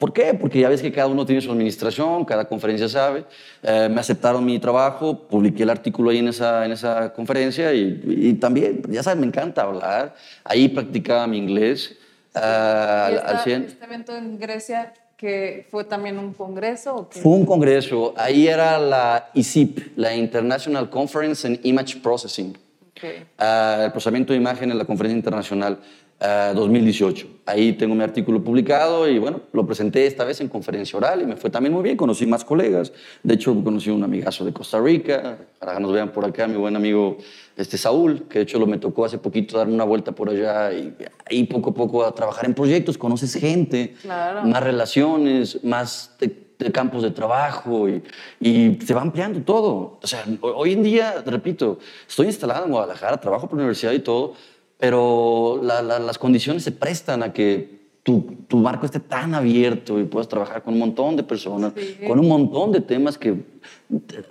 [0.00, 0.32] ¿Por qué?
[0.32, 3.26] Porque ya ves que cada uno tiene su administración, cada conferencia sabe.
[3.62, 8.02] Eh, me aceptaron mi trabajo, publiqué el artículo ahí en esa, en esa conferencia y,
[8.06, 10.14] y también, ya sabes, me encanta hablar.
[10.42, 11.98] Ahí practicaba mi inglés
[12.32, 12.38] sí.
[12.38, 13.64] uh, al, esta, al 100.
[13.64, 16.96] ¿Este evento en Grecia que fue también un congreso?
[16.96, 17.20] ¿o qué?
[17.20, 18.14] Fue un congreso.
[18.16, 22.56] Ahí era la ICIP, la International Conference in Image Processing.
[22.92, 23.26] Okay.
[23.38, 25.78] Uh, el procesamiento de imagen en la conferencia internacional.
[26.20, 27.26] Uh, 2018.
[27.46, 31.24] Ahí tengo mi artículo publicado y bueno, lo presenté esta vez en conferencia oral y
[31.24, 34.78] me fue también muy bien, conocí más colegas, de hecho conocí un amigazo de Costa
[34.78, 37.16] Rica, para que nos vean por acá, mi buen amigo
[37.56, 40.70] este Saúl, que de hecho lo me tocó hace poquito dar una vuelta por allá
[40.74, 44.42] y ahí poco a poco a trabajar en proyectos, conoces gente, claro.
[44.42, 48.02] más relaciones, más de campos de trabajo y,
[48.40, 49.98] y, se va ampliando todo.
[50.02, 54.00] O sea, hoy en día, repito, estoy instalado en Guadalajara, trabajo por la universidad y
[54.00, 54.34] todo,
[54.80, 60.00] pero la, la, las condiciones se prestan a que tu, tu, marco esté tan abierto
[60.00, 61.98] y puedas trabajar con un montón de personas, sí.
[62.06, 63.44] con un montón de temas que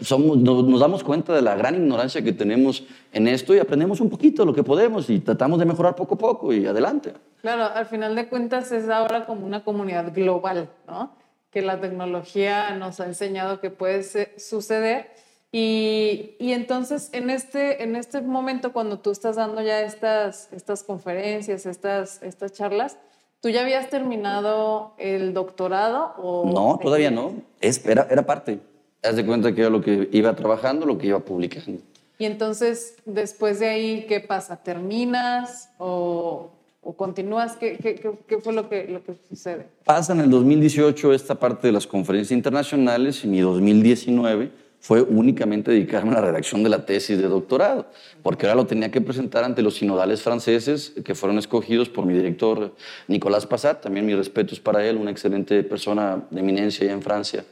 [0.02, 2.84] somos, nos, nos, damos cuenta de la gran ignorancia que tenemos
[3.14, 6.18] en esto y aprendemos un poquito lo que podemos y tratamos de mejorar poco a
[6.18, 7.14] poco y adelante.
[7.42, 11.16] Claro, al final de cuentas es ahora como una comunidad global, ¿no?
[11.52, 14.04] Que la tecnología nos ha enseñado que puede
[14.40, 15.12] suceder
[15.52, 20.84] y, y, entonces, en este, en este momento, cuando tú estás dando ya estas, estas
[20.84, 22.98] conferencias, estas, estas charlas,
[23.42, 26.14] ¿tú ya habías terminado el doctorado?
[26.18, 27.34] O no, todavía no.
[27.62, 28.60] Es, era, era parte.
[29.02, 31.82] Haz de cuenta que era lo que iba trabajando, lo que iba publicando.
[32.20, 34.58] Y entonces, después de ahí, ¿qué pasa?
[34.58, 36.52] ¿Terminas o,
[36.84, 37.56] o continúas?
[37.56, 39.66] ¿Qué, qué, qué fue lo que, lo que sucede?
[39.84, 45.72] Pasa en el 2018 esta parte de las conferencias internacionales y mi 2019 fue únicamente
[45.72, 47.88] dedicarme a la redacción de la tesis de doctorado,
[48.24, 52.13] porque ahora lo tenía que presentar ante los sinodales franceses que fueron escogidos por mi
[52.13, 52.74] director
[53.08, 57.46] Nicolás Passat, también mis respetos para él, una excelente persona de eminencia allá en Francia,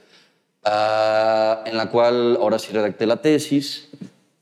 [0.66, 3.90] uh, en la cual ahora sí redacté la tesis,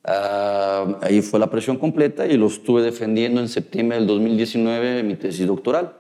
[0.08, 5.08] Ah, ahí fue la presión completa y lo estuve defendiendo en septiembre del 2019 en
[5.08, 5.93] mi tesis doctoral.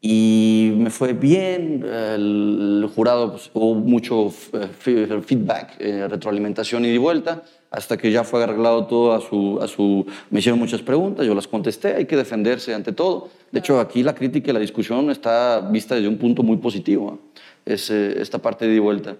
[0.00, 6.98] Y me fue bien, el jurado pues, hubo mucho eh, feedback, eh, retroalimentación y de
[6.98, 10.06] vuelta, hasta que ya fue arreglado todo a su, a su...
[10.30, 13.30] Me hicieron muchas preguntas, yo las contesté, hay que defenderse ante todo.
[13.50, 17.18] De hecho, aquí la crítica y la discusión está vista desde un punto muy positivo,
[17.64, 19.16] es eh, esta parte de vuelta.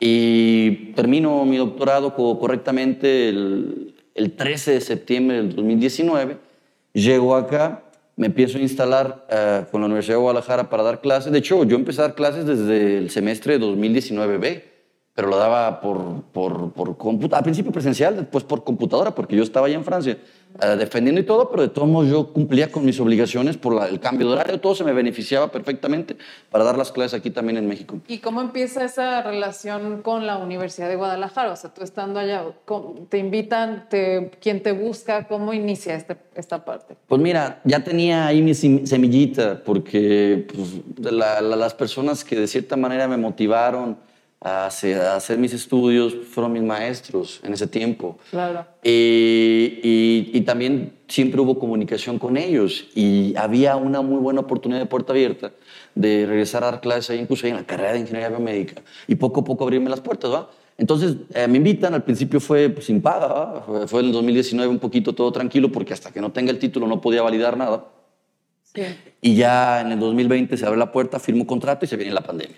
[0.00, 6.38] Y termino mi doctorado correctamente el, el 13 de septiembre del 2019.
[6.92, 7.85] Llego acá,
[8.16, 11.30] me a instalar uh, con la Universidad de Guadalajara para dar clases.
[11.32, 14.75] De hecho, yo empecé a dar clases desde el semestre 2019B
[15.16, 16.94] pero lo daba por, por, por
[17.32, 20.18] al principio presencial, después por computadora, porque yo estaba allá en Francia
[20.60, 23.98] eh, defendiendo y todo, pero de todos modos yo cumplía con mis obligaciones por el
[23.98, 26.18] cambio de horario, todo se me beneficiaba perfectamente
[26.50, 27.98] para dar las clases aquí también en México.
[28.06, 31.50] ¿Y cómo empieza esa relación con la Universidad de Guadalajara?
[31.50, 32.44] O sea, tú estando allá,
[33.08, 33.88] ¿te invitan?
[33.88, 35.26] Te, ¿Quién te busca?
[35.28, 36.94] ¿Cómo inicia este, esta parte?
[37.08, 43.08] Pues mira, ya tenía ahí mi semillita, porque pues, las personas que de cierta manera
[43.08, 44.04] me motivaron,
[44.46, 44.66] a
[45.16, 48.18] hacer, mis estudios fueron mis maestros en ese tiempo.
[48.30, 48.64] Claro.
[48.84, 49.80] Y,
[50.32, 55.12] y, también siempre hubo comunicación con ellos y había una muy buena oportunidad de puerta
[55.12, 55.50] abierta
[55.96, 59.16] de regresar a dar clases ahí, incluso ahí en la carrera de ingeniería biomédica y
[59.16, 60.48] poco a poco abrirme las puertas, ¿va?
[60.78, 63.88] Entonces eh, me invitan, al principio fue pues, sin paga, ¿va?
[63.88, 66.86] fue en el 2019 un poquito todo tranquilo porque hasta que no tenga el título
[66.86, 67.86] no podía validar nada.
[68.62, 68.82] Sí.
[69.22, 72.20] Y ya en el 2020 se abre la puerta, firmo contrato y se viene la
[72.20, 72.56] pandemia.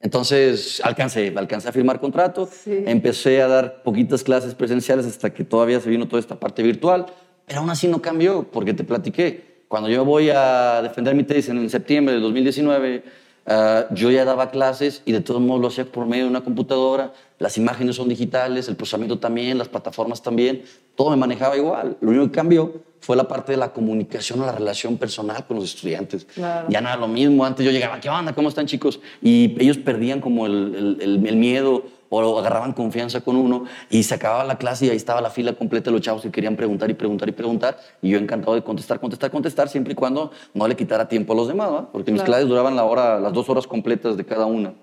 [0.00, 5.78] Entonces alcancé, alcancé a firmar contrato, empecé a dar poquitas clases presenciales hasta que todavía
[5.80, 7.06] se vino toda esta parte virtual,
[7.46, 11.50] pero aún así no cambió, porque te platiqué, cuando yo voy a defender mi tesis
[11.50, 13.04] en septiembre de 2019,
[13.50, 16.42] ah, yo ya daba clases y de todos modos lo hacía por medio de una
[16.42, 20.62] computadora, las imágenes son digitales, el procesamiento también, las plataformas también,
[20.94, 24.46] todo me manejaba igual, lo único que cambió fue la parte de la comunicación o
[24.46, 26.26] la relación personal con los estudiantes.
[26.36, 27.44] Ya no era lo mismo.
[27.44, 28.34] Antes yo llegaba, ¿qué onda?
[28.34, 29.00] ¿Cómo están chicos?
[29.22, 34.14] Y ellos perdían como el, el, el, miedo o agarraban confianza con uno y se
[34.14, 36.90] acababa la clase y ahí estaba la fila completa de los chavos que querían preguntar
[36.90, 37.78] y preguntar y preguntar.
[38.02, 41.36] Y yo encantado de contestar, contestar, contestar, siempre y cuando no le quitara tiempo a
[41.36, 44.74] los demás, porque mis clases duraban la hora, las dos horas completas de cada una.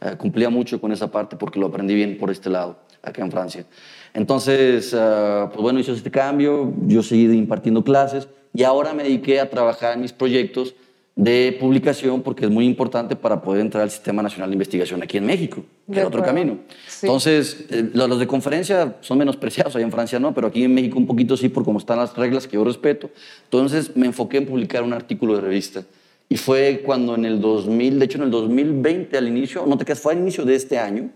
[0.00, 3.30] Eh, cumplía mucho con esa parte porque lo aprendí bien por este lado, acá en
[3.30, 3.64] Francia.
[4.12, 9.40] Entonces, uh, pues bueno, hice este cambio, yo seguí impartiendo clases y ahora me dediqué
[9.40, 10.74] a trabajar en mis proyectos
[11.16, 15.16] de publicación porque es muy importante para poder entrar al Sistema Nacional de Investigación aquí
[15.16, 16.58] en México, que es otro camino.
[17.02, 20.98] Entonces, eh, los de conferencia son menospreciados, allá en Francia no, pero aquí en México
[20.98, 23.08] un poquito sí por cómo están las reglas que yo respeto.
[23.44, 25.84] Entonces me enfoqué en publicar un artículo de revista.
[26.28, 29.86] Y fue cuando en el 2000, de hecho en el 2020 al inicio, no te
[29.86, 31.10] quedas, fue al inicio de este año,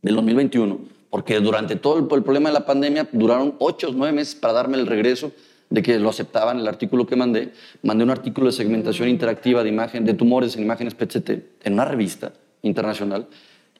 [0.00, 0.80] del 2021,
[1.10, 4.78] porque durante todo el, problema de la pandemia duraron ocho o nueve meses para darme
[4.78, 5.30] el regreso
[5.72, 7.52] de que lo aceptaban el artículo que mandé.
[7.82, 11.30] Mandé un artículo de segmentación interactiva de, imagen, de tumores en imágenes PCT
[11.64, 13.26] en una revista internacional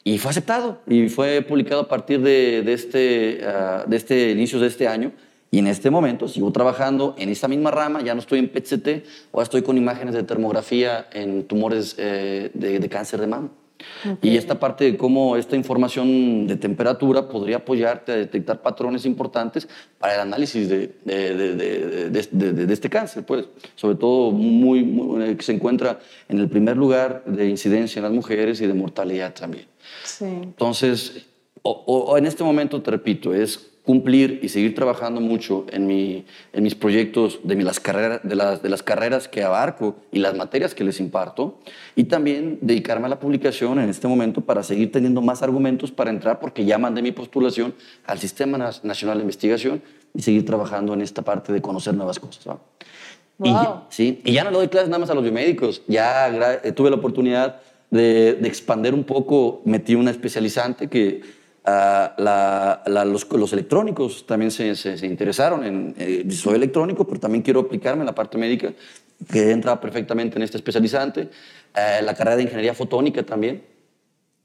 [0.03, 4.69] y fue aceptado y fue publicado a partir de, este, uh, de este inicio de
[4.69, 5.13] este año.
[5.51, 9.05] Y en este momento sigo trabajando en esta misma rama, ya no estoy en PCT,
[9.35, 13.51] ahora estoy con imágenes de termografía en tumores eh, de, de cáncer de mama.
[14.21, 19.69] Y esta parte de cómo esta información de temperatura podría apoyarte a detectar patrones importantes
[19.99, 21.55] para el análisis de, de,
[22.31, 24.81] de, este cáncer, pues, sobre todo muy,
[25.23, 28.75] eh, que se encuentra en el primer lugar de incidencia en las mujeres y de
[28.75, 29.67] mortalidad también.
[30.05, 30.25] Sí.
[30.25, 31.27] Entonces,
[31.63, 36.63] o en este momento, te repito, es cumplir y seguir trabajando mucho en, mi, en
[36.63, 40.75] mis proyectos de, las carreras, de, las, de las carreras que abarco y las materias
[40.75, 41.59] que les imparto,
[41.97, 46.11] y también dedicarme a la publicación en este momento para seguir teniendo más argumentos para
[46.11, 47.75] entrar, porque ya mandé mi postulación
[48.07, 49.83] al Sistema Nacional de Investigación
[50.15, 52.59] y seguir trabajando en esta parte de conocer nuevas cosas.
[53.43, 53.53] Y,
[53.89, 56.97] sí, y ya no le doy clases nada más a los biomédicos, ya tuve la
[56.97, 64.75] oportunidad de, de expander un poco, metí una especializante que la, los, electrónicos también se,
[64.75, 68.73] se, interesaron en, eh, soy electrónico, pero también quiero aplicarme en la parte médica,
[69.31, 71.31] que entra perfectamente en este especializante.
[71.75, 73.63] Eh, la carrera de ingeniería fotónica también.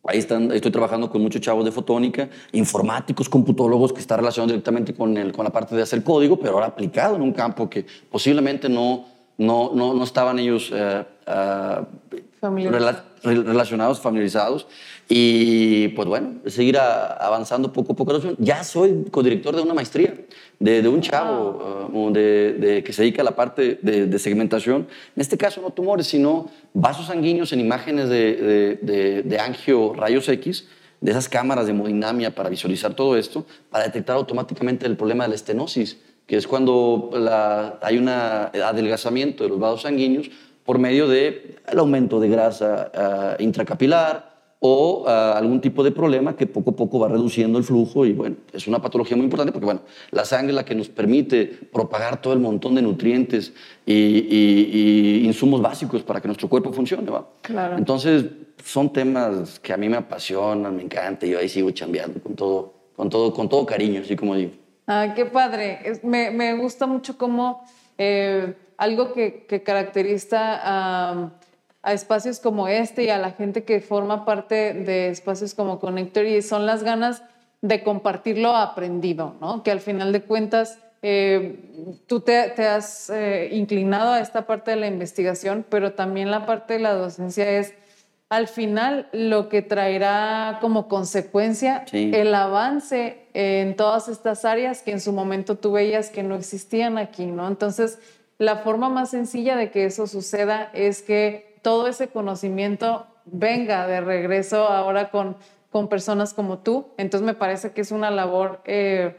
[0.04, 4.94] Ahí están, estoy trabajando con muchos chavos de fotónica, informáticos, computólogos, que están relacionados directamente
[4.94, 7.86] con, el, con la parte de hacer código, pero ahora aplicado en un campo que
[8.10, 9.06] posiblemente no,
[9.38, 11.04] no, no, no estaban ellos uh,
[13.22, 14.68] relacionados, familiarizados.
[15.10, 18.20] Y pues bueno, seguir avanzando poco a poco.
[18.39, 20.13] Ya soy codirector de una maestría,
[20.60, 24.88] de, de un chavo uh, de, que se dedica a la parte de, segmentación.
[25.15, 30.67] En este caso no tumores, sino vasos sanguíneos en imágenes de, angio rayos X
[31.00, 35.30] de esas cámaras de hemodinamia para visualizar todo esto, para detectar automáticamente el problema de
[35.30, 37.12] la estenosis, que es cuando
[37.82, 40.30] hay un adelgazamiento de los vasos sanguíneos
[40.65, 44.27] por medio del aumento de grasa ah, intracapilar,
[44.60, 48.13] o ah, algún tipo de problema que poco a poco va reduciendo el flujo y
[48.13, 51.46] bueno, es una patología muy importante porque bueno, la sangre es la que nos permite
[51.46, 53.54] propagar todo el montón de nutrientes
[53.86, 57.28] y, insumos básicos para que nuestro cuerpo funcione, ¿va?
[57.41, 57.78] Claro.
[57.78, 58.26] Entonces,
[58.63, 62.36] son temas que a mí me apasionan, me encanta y yo ahí sigo chambeando con
[62.36, 64.52] todo, con todo, con todo cariño, así como digo.
[64.88, 65.80] Ah, qué padre.
[66.04, 67.63] me, me, gusta mucho cómo
[67.98, 71.32] eh, algo que, que caracteriza a
[71.88, 76.41] a espacios como este y a la gente que forma parte de espacios como Connectory
[76.41, 77.23] son las ganas
[77.62, 79.63] de compartir lo aprendido, ¿no?
[79.63, 84.78] Que al final de cuentas eh, tú te, has eh, inclinado a esta parte de
[84.78, 87.73] la investigación, pero también la parte de la docencia es
[88.28, 95.00] al final lo que traerá como consecuencia el avance en todas estas áreas que en
[95.00, 97.47] su momento tú veías que no existían aquí, ¿no?
[97.47, 97.97] Entonces,
[98.39, 104.00] la forma más sencilla de que eso suceda es que todo ese conocimiento venga de
[104.00, 105.36] regreso ahora con,
[105.70, 106.88] con personas como tú.
[106.96, 109.18] Entonces me parece que es una labor eh,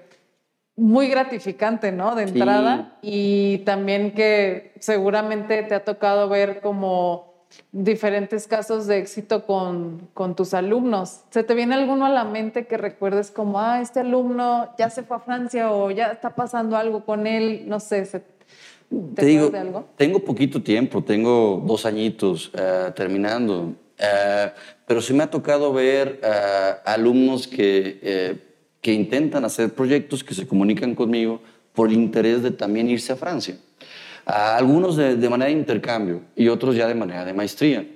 [0.74, 2.14] muy gratificante, ¿no?
[2.14, 7.34] De entrada y también que seguramente te ha tocado ver como
[7.70, 11.24] diferentes casos de éxito con, con, tus alumnos.
[11.28, 15.02] ¿Se te viene alguno a la mente que recuerdes como, ah, este alumno ya se
[15.02, 17.64] fue a Francia o ya está pasando algo con él?
[17.66, 18.22] No sé, ¿se,
[19.14, 19.52] te, digo,
[19.96, 24.50] tengo poquito tiempo, tengo dos añitos eh, terminando, eh,
[24.86, 28.40] pero sí me ha tocado ver eh, alumnos que,
[28.80, 31.40] que intentan hacer proyectos que se comunican conmigo
[31.74, 33.58] por el interés de también irse a Francia.
[34.24, 37.86] algunos de, de, manera de intercambio y otros ya de manera de maestría.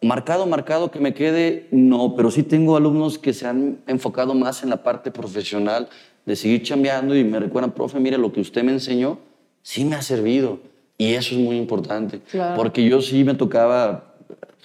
[0.00, 4.62] marcado, marcado que me quede, no, pero sí tengo alumnos que se han enfocado más
[4.62, 5.90] en la parte profesional
[6.24, 9.18] de seguir chambeando y me recuerdan, profe, mire lo que usted me enseñó,
[9.62, 10.58] sí me ha servido.
[10.98, 12.20] Y eso es muy importante.
[12.56, 14.14] Porque yo sí me tocaba,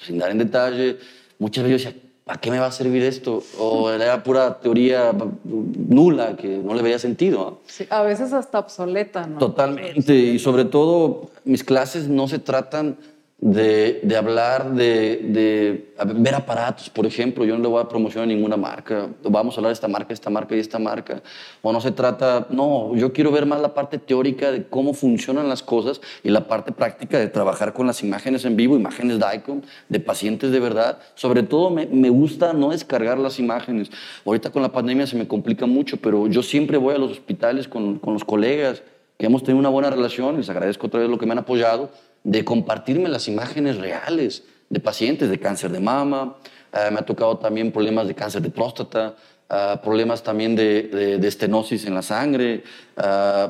[0.01, 0.97] sin dar en detalle,
[1.39, 3.41] muchas veces yo decía, ¿para qué me va a servir esto?
[3.57, 7.61] O era pura teoría nula que no le veía sentido.
[7.65, 9.39] Sí, a veces hasta obsoleta, ¿no?
[9.39, 10.15] Totalmente.
[10.15, 12.97] Y sobre todo, mis clases no se tratan
[13.39, 18.27] de, de hablar de, de, ver aparatos, por ejemplo, yo no le voy a promocionar
[18.27, 21.21] ninguna marca, vamos a hablar de esta marca, esta marca y esta marca,
[21.61, 25.47] o no se trata, no, yo quiero ver más la parte teórica de cómo funcionan
[25.49, 29.61] las cosas y la parte práctica de trabajar con las imágenes en vivo, imágenes DICOM,
[29.87, 33.91] de pacientes de verdad, sobre todo me, me gusta no descargar las imágenes,
[34.25, 37.67] ahorita con la pandemia se me complica mucho, pero yo siempre voy a los hospitales
[37.67, 38.81] con, con los colegas,
[39.17, 41.89] que hemos tenido una buena relación, les agradezco otra vez lo que me han apoyado,
[42.23, 46.35] de compartirme las imágenes reales de pacientes de cáncer de mama,
[46.73, 49.15] eh, me ha tocado también problemas de cáncer de próstata,
[49.49, 52.63] eh, problemas también de, estenosis en la sangre,
[52.97, 53.47] eh,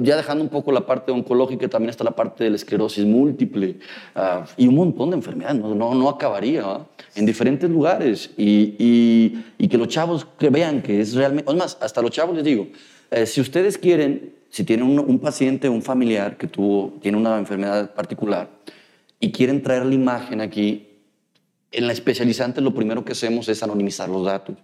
[0.00, 3.78] ya dejando un poco la parte oncológica, también está la parte de la esclerosis múltiple
[4.56, 8.30] y un montón de enfermedades, no, no, acabaría, en diferentes lugares.
[8.36, 8.76] Y,
[9.58, 12.44] y, que los chavos que vean que es realmente, es más, hasta los chavos les
[12.44, 12.68] digo,
[13.24, 18.50] si ustedes quieren si tienen un, paciente, un familiar que tuvo, tiene una enfermedad particular
[19.18, 20.88] y quieren traer la imagen aquí,
[21.70, 24.56] en la especializante lo primero que hacemos es anonimizar los datos.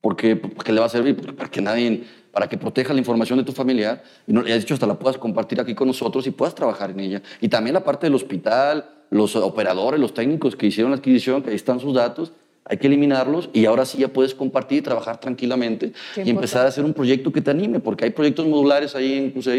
[0.00, 0.34] ¿Por qué?
[0.34, 3.52] Porque le va a servir para que nadie, para que proteja la información de tu
[3.52, 6.90] familiar y no, ya dicho hasta la puedas compartir aquí con nosotros y puedas trabajar
[6.90, 7.22] en ella.
[7.40, 11.50] Y también la parte del hospital, los operadores, los técnicos que hicieron la adquisición, que
[11.50, 12.32] ahí están sus datos,
[12.68, 16.68] hay que eliminarlos y ahora sí ya puedes compartir y trabajar tranquilamente y empezar a
[16.68, 19.50] hacer un proyecto que te anime, porque hay proyectos modulares ahí incluso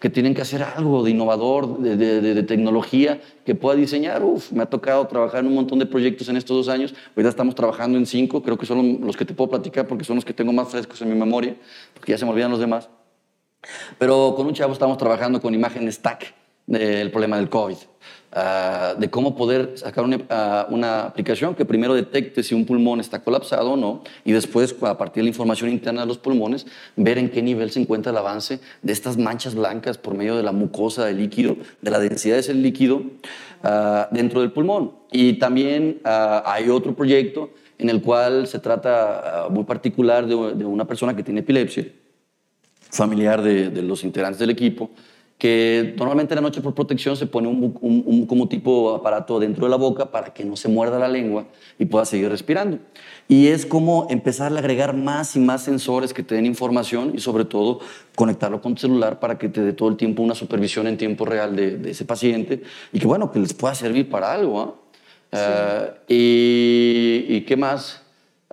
[0.00, 4.22] que tienen que hacer algo de innovador, de, de, tecnología que pueda diseñar.
[4.22, 7.28] Uf, me ha tocado trabajar en un montón de proyectos en estos dos años, ahorita
[7.28, 10.24] estamos trabajando en cinco, creo que son los que te puedo platicar porque son los
[10.24, 11.56] que tengo más frescos en mi memoria,
[11.94, 12.88] porque ya se me olvidan los demás.
[13.98, 16.34] Pero con un chavo estamos trabajando con imágenes TAC
[16.66, 17.76] del problema del COVID.
[18.32, 23.22] Ah, de cómo poder sacar ah, una, aplicación que primero detecte si un pulmón está
[23.22, 27.18] colapsado o no y después, a partir de la información interna de los pulmones, ver
[27.18, 30.52] en qué nivel se encuentra el avance de estas manchas blancas por medio de la
[30.52, 33.02] mucosa del líquido, de la densidad de ese líquido
[33.62, 34.92] ah, dentro del pulmón.
[35.12, 41.14] Y también hay otro proyecto en el cual se trata muy particular de, una persona
[41.16, 41.86] que tiene epilepsia,
[42.90, 44.90] familiar de los integrantes del equipo,
[45.38, 49.70] que normalmente en la noche por protección se pone un, como tipo aparato dentro de
[49.70, 51.46] la boca para que no se muerda la lengua
[51.78, 52.78] y pueda seguir respirando.
[53.28, 57.20] Y es como empezar a agregar más y más sensores que te den información y
[57.20, 57.80] sobre todo
[58.14, 61.26] conectarlo con tu celular para que te dé todo el tiempo una supervisión en tiempo
[61.26, 62.62] real de, ese paciente
[62.92, 64.60] y que bueno, que les pueda servir para algo.
[64.60, 64.74] ¿ah?
[66.08, 68.05] Eh, y, y, qué más?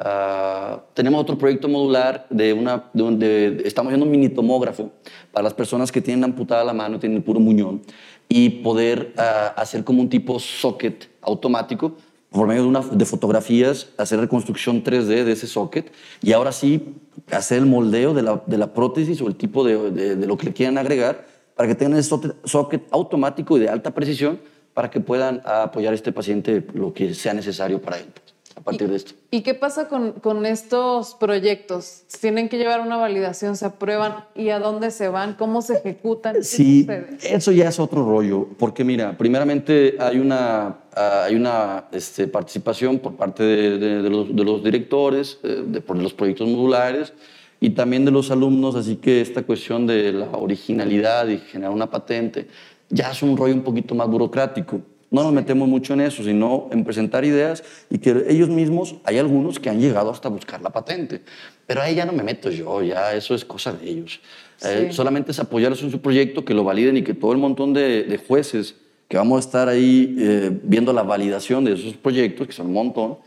[0.06, 4.91] Ah, tenemos otro proyecto modular de una, donde estamos haciendo un mini tomógrafo
[5.32, 7.82] para las personas que tienen amputada la mano, tienen el puro muñón,
[8.28, 11.95] y poder ah, hacer como un tipo socket automático
[12.32, 15.89] por medio de, una, de fotografías, hacer reconstrucción 3D de ese socket
[16.22, 16.95] y ahora sí
[17.32, 20.36] hacer el moldeo de la, de la prótesis o el tipo de, de, de, lo
[20.36, 24.41] que le quieran agregar para que tengan ese socket automático y de alta precisión
[24.74, 28.33] para que puedan apoyar a este paciente lo que sea necesario para él a
[28.64, 29.14] partir de esto.
[29.32, 32.03] ¿Y qué pasa con, con, estos proyectos?
[32.20, 33.55] ¿Tienen que llevar una validación?
[33.55, 34.26] ¿Se aprueban?
[34.36, 35.34] ¿Y a dónde se van?
[35.36, 36.43] ¿Cómo se ejecutan?
[36.43, 36.88] Sí,
[37.24, 42.99] eso ya es otro rollo, porque mira, primeramente hay una, uh, hay una este, participación
[42.99, 47.14] por parte de, de, de, los, de los, directores, eh, de, por los proyectos modulares
[47.59, 51.89] y también de los alumnos, así que esta cuestión de la originalidad y generar una
[51.89, 52.47] patente
[52.89, 54.82] ya es un rollo un poquito más burocrático.
[55.14, 59.20] No nos metemos mucho en eso, sino en presentar ideas y que ellos mismos, hay
[59.20, 61.22] algunos que han llegado hasta buscar la patente,
[61.68, 64.20] pero ahí ya no me meto yo, ya eso es cosa de ellos.
[64.57, 64.68] Sí.
[64.70, 67.74] Eh, solamente es apoyarlos en su proyecto, que lo validen y que todo el montón
[67.74, 68.76] de, de jueces
[69.07, 72.74] que vamos a estar ahí eh, viendo la validación de esos proyectos, que son un
[72.74, 73.18] montón,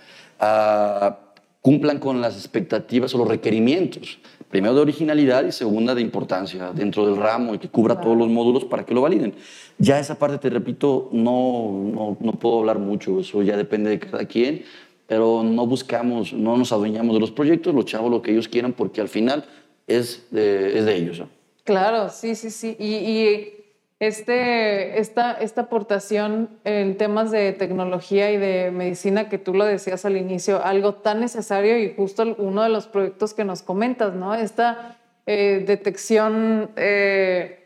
[0.41, 1.14] uh,
[1.61, 4.18] cumplan con las expectativas o los requerimientos
[4.51, 8.29] primero de originalidad y segunda de importancia dentro del ramo y que cubra todos los
[8.29, 9.35] módulos para que lo validen.
[9.79, 13.99] Ya esa parte, te repito, no, no, no, puedo hablar mucho, eso ya depende de
[13.99, 14.65] cada quien,
[15.07, 18.73] pero no buscamos, no nos adueñamos de los proyectos, los chavos lo que ellos quieran
[18.73, 19.45] porque al final
[19.87, 21.21] es de, es de ellos.
[21.21, 21.29] ¿no?
[21.65, 22.77] Claro, sí, sí, sí.
[22.79, 23.56] Y, y
[23.99, 30.05] este, esta, esta aportación en temas de tecnología y de medicina que tú lo decías
[30.05, 34.35] al inicio, algo tan necesario y justo uno de los proyectos que nos comentas, ¿no?
[34.35, 37.63] Esta eh, detección eh,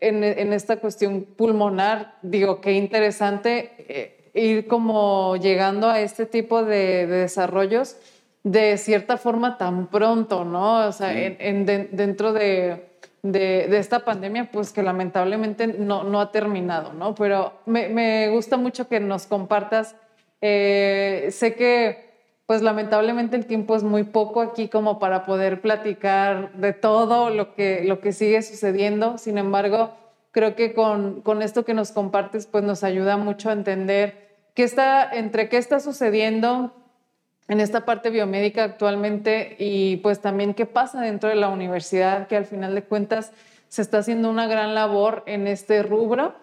[0.00, 6.64] en, en, esta cuestión pulmonar, digo, qué interesante eh, ir como llegando a este tipo
[6.64, 7.98] de, de, desarrollos
[8.44, 10.86] de cierta forma tan pronto, ¿no?
[10.86, 12.89] O sea, en, en de, dentro de
[13.22, 17.14] de, esta pandemia, pues que lamentablemente no, no ha terminado, ¿no?
[17.14, 19.96] Pero me, me, gusta mucho que nos compartas.
[20.40, 22.10] Eh, sé que,
[22.46, 27.54] pues lamentablemente el tiempo es muy poco aquí como para poder platicar de todo lo
[27.54, 29.18] que, lo que sigue sucediendo.
[29.18, 29.92] Sin embargo,
[30.32, 34.64] creo que con, con esto que nos compartes, pues nos ayuda mucho a entender qué
[34.64, 36.72] está, entre qué está sucediendo,
[37.50, 42.36] en esta parte biomédica actualmente y pues también qué pasa dentro de la universidad, que
[42.36, 43.32] al final de cuentas
[43.66, 46.36] se está haciendo una gran labor en este rubro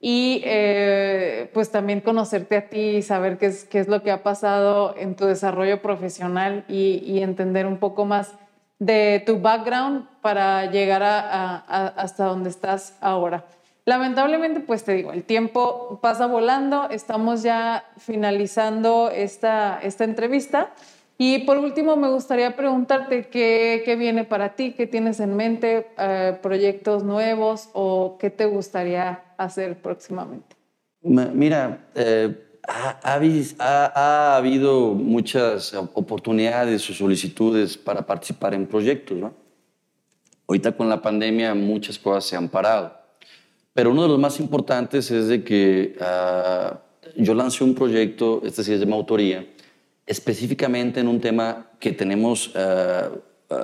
[0.00, 4.12] y eh, pues también conocerte a ti y saber qué es, qué es lo que
[4.12, 8.32] ha pasado en tu desarrollo profesional y, entender un poco más
[8.78, 13.46] de tu background para llegar hasta donde estás ahora.
[13.84, 20.72] Lamentablemente, pues te digo, el tiempo pasa volando, estamos ya finalizando esta, esta entrevista.
[21.18, 25.88] Y por último, me gustaría preguntarte qué, qué viene para ti, qué tienes en mente,
[25.98, 30.56] eh, proyectos nuevos o qué te gustaría hacer próximamente.
[31.02, 39.18] Mira, eh, ha, ha, ha, habido muchas oportunidades o solicitudes para participar en proyectos.
[39.18, 39.34] ¿no?
[40.46, 43.01] Ahorita con la pandemia muchas cosas se han parado
[43.74, 46.76] pero uno de los más importantes es de que uh,
[47.16, 49.46] yo lancé un proyecto, este sí es de mi autoría,
[50.06, 53.18] específicamente en un tema que tenemos uh,
[53.54, 53.56] uh,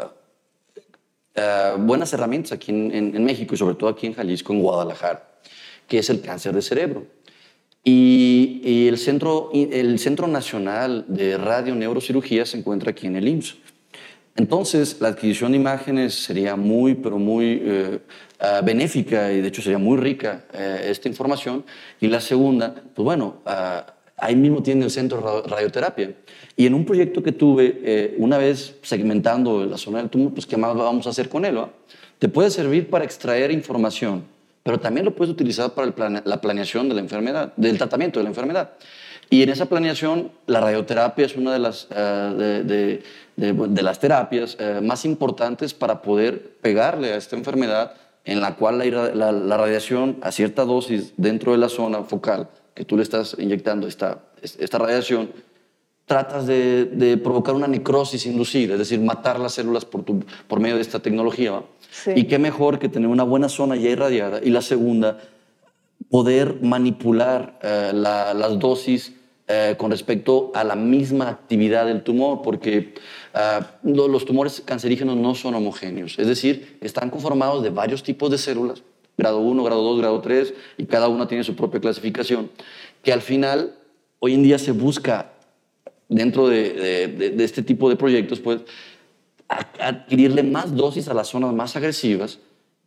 [1.78, 5.40] buenas herramientas aquí en, en, en, México y sobre todo aquí en Jalisco, en Guadalajara,
[5.86, 7.06] que es el cáncer de cerebro.
[7.84, 13.28] Y, y el, centro, el Centro Nacional de Radio Neurocirugía se encuentra aquí en el
[13.28, 13.56] IMSS.
[14.38, 17.98] Entonces, la adquisición de imágenes sería muy, pero muy eh,
[18.40, 21.64] uh, benéfica y de hecho sería muy rica eh, esta información.
[22.00, 26.14] Y la segunda, pues bueno, uh, ahí mismo tiene el centro de radioterapia.
[26.56, 30.56] Y en un proyecto que tuve, una vez segmentando la zona del tumor, pues ¿qué
[30.56, 31.58] más vamos a hacer con él?
[31.58, 31.70] ¿va?
[32.18, 34.24] Te puede servir para extraer información,
[34.64, 38.24] pero también lo puedes utilizar para plane la planeación de la enfermedad, del tratamiento de
[38.24, 38.70] la enfermedad.
[39.30, 43.02] Y en esa planeación, la radioterapia es una de las, uh, de, de,
[43.36, 47.92] de, de, las terapias uh, más importantes para poder pegarle a esta enfermedad
[48.28, 52.50] en la cual la, la, la, radiación a cierta dosis dentro de la zona focal
[52.74, 55.30] que tú le estás inyectando esta, esta radiación,
[56.04, 60.60] tratas de, de provocar una necrosis inducida, es decir, matar las células por, tu, por
[60.60, 61.62] medio de esta tecnología.
[61.90, 62.12] Sí.
[62.16, 64.40] Y qué mejor que tener una buena zona ya irradiada.
[64.44, 65.20] Y la segunda,
[66.10, 69.14] poder manipular uh, la, las dosis
[69.50, 72.92] eh, con respecto a la misma actividad del tumor, porque
[73.38, 78.38] uh, los tumores cancerígenos no son homogéneos, es decir, están conformados de varios tipos de
[78.38, 78.82] células,
[79.16, 82.50] grado 1, grado 2, grado 3, y cada una tiene su propia clasificación,
[83.02, 83.74] que al final,
[84.18, 85.32] hoy en día se busca
[86.08, 88.62] dentro de, este tipo de proyectos, pues
[89.48, 92.38] adquirirle más dosis a las zonas más agresivas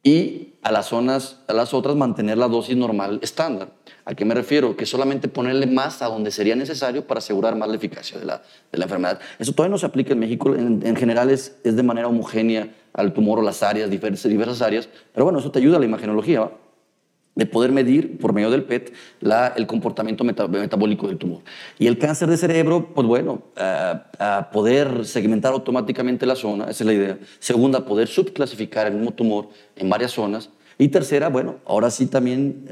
[0.04, 3.72] y a las zonas, a las otras mantener la dosis normal estándar.
[4.06, 4.76] ¿A qué me refiero?
[4.76, 8.41] Que solamente ponerle más a donde sería necesario para asegurar más la eficacia de la,
[8.72, 9.20] enfermedad.
[9.38, 13.39] Eso todavía no se aplica en México, en, general es, de manera homogénea al tumor
[13.39, 16.52] o las áreas, diversas, áreas, pero bueno, eso te ayuda a la imagenología, ¿va?
[17.36, 18.93] de poder medir por medio del PET
[19.56, 21.41] el comportamiento metabólico del tumor.
[21.80, 23.43] Y el cáncer de cerebro, pues bueno,
[24.52, 27.18] poder segmentar automáticamente la zona, esa es la idea.
[27.39, 30.49] Segunda, poder subclasificar el mismo tumor en varias zonas.
[30.82, 32.66] Y tercera, bueno, ahora sí también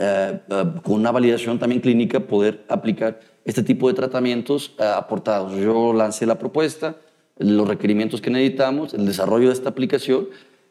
[0.81, 5.55] con una validación también clínica poder aplicar este tipo de tratamientos aportados.
[5.55, 6.95] Yo lancé la propuesta,
[7.37, 10.27] los requerimientos que necesitamos, el desarrollo de esta aplicación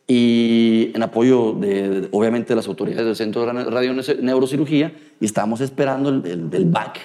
[0.08, 5.60] y en apoyo de, obviamente de las autoridades del Centro de Radio Neurocirugía y estamos
[5.60, 6.98] esperando el, del BAC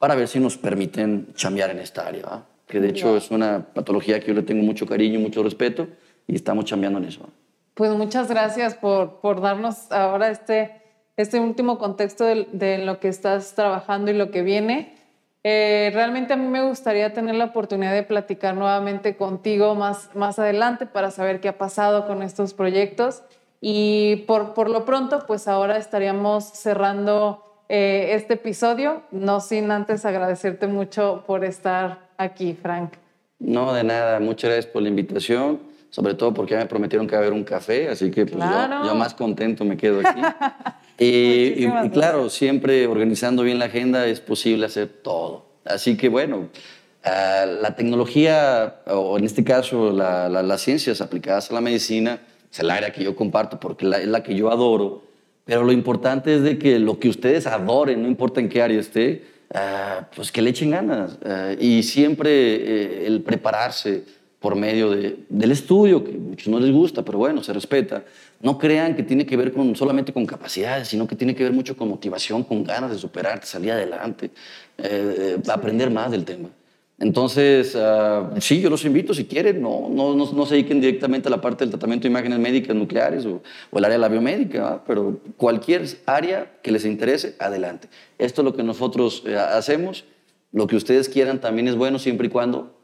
[0.00, 4.18] para ver si nos permiten chambear en esta área, que de hecho es una patología
[4.18, 5.86] que yo le tengo mucho cariño, mucho respeto
[6.26, 7.30] y estamos chambeando en eso.
[7.76, 10.80] Pues muchas gracias por, por darnos ahora este,
[11.18, 14.96] este último contexto de, de lo que estás trabajando y lo que viene.
[15.44, 20.38] Eh, realmente a mí me gustaría tener la oportunidad de platicar nuevamente contigo más, más
[20.38, 23.22] adelante para saber qué ha pasado con estos proyectos.
[23.60, 30.06] Y por, por lo pronto, pues ahora estaríamos cerrando eh, este episodio, no sin antes
[30.06, 32.94] agradecerte mucho por estar aquí, Frank.
[33.38, 34.18] No, de nada.
[34.18, 35.60] Muchas gracias por la invitación,
[35.96, 38.44] sobre todo porque me prometieron que va a haber un café, así que pues
[38.84, 40.20] yo, más contento me quedo aquí.
[40.98, 45.46] y, claro, siempre organizando bien la agenda es posible hacer todo.
[45.64, 46.50] Así que bueno,
[47.02, 52.20] ah, la tecnología, o en este caso las ciencias aplicadas a la medicina,
[52.52, 55.02] es el área que yo comparto porque es la que yo adoro,
[55.46, 58.78] pero lo importante es de que lo que ustedes adoren, no importa en qué área
[58.78, 59.24] esté,
[59.54, 64.04] ah, pues que le echen ganas ah, y siempre eh, el prepararse
[64.40, 68.04] por medio del estudio, que a muchos no les gusta, pero bueno, se respeta.
[68.40, 71.52] No crean que tiene que ver con, solamente con capacidades, sino que tiene que ver
[71.52, 74.30] mucho con motivación, con ganas de superarte, salir adelante,
[74.78, 76.50] eh, aprender más del tema.
[76.98, 81.30] Entonces, uh, sí, yo los invito, si quieren, no, no, no, se dediquen directamente a
[81.30, 85.20] la parte del tratamiento de imágenes médicas nucleares o, el área de la biomédica, pero
[85.36, 87.88] cualquier área que les interese, adelante.
[88.16, 90.04] Esto es lo que nosotros eh, hacemos.
[90.52, 92.75] Lo que ustedes quieran también es bueno siempre y cuando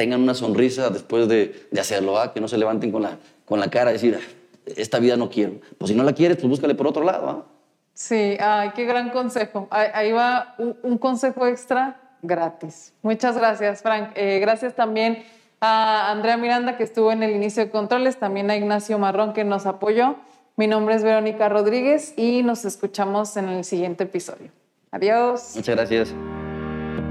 [0.00, 3.68] tengan una sonrisa después de, de hacerlo, que no se levanten con la, con la
[3.68, 4.18] cara y decir,
[4.64, 5.60] esta vida no quiero.
[5.76, 7.28] Pues si no la quieres, pues búscale por otro lado.
[7.28, 7.44] ¿ah?
[7.92, 9.68] Sí, ay, qué gran consejo.
[9.70, 12.94] Ahí va un, consejo extra gratis.
[13.02, 14.12] Muchas gracias, Frank.
[14.14, 15.22] Eh, gracias también
[15.60, 19.44] a Andrea Miranda, que estuvo en el inicio de controles, también a Ignacio Marrón, que
[19.44, 20.16] nos apoyó.
[20.56, 24.50] Mi nombre es Verónica Rodríguez y nos escuchamos en el siguiente episodio.
[24.92, 25.52] Adiós.
[25.56, 26.14] Muchas gracias.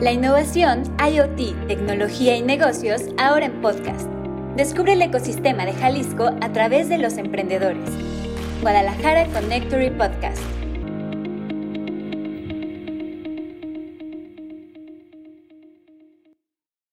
[0.02, 4.08] La innovación, IoT, tecnología y negocios ahora en podcast.
[4.56, 7.90] Descubre el ecosistema de Jalisco a través de los emprendedores.
[8.62, 10.42] Guadalajara Connectory Podcast.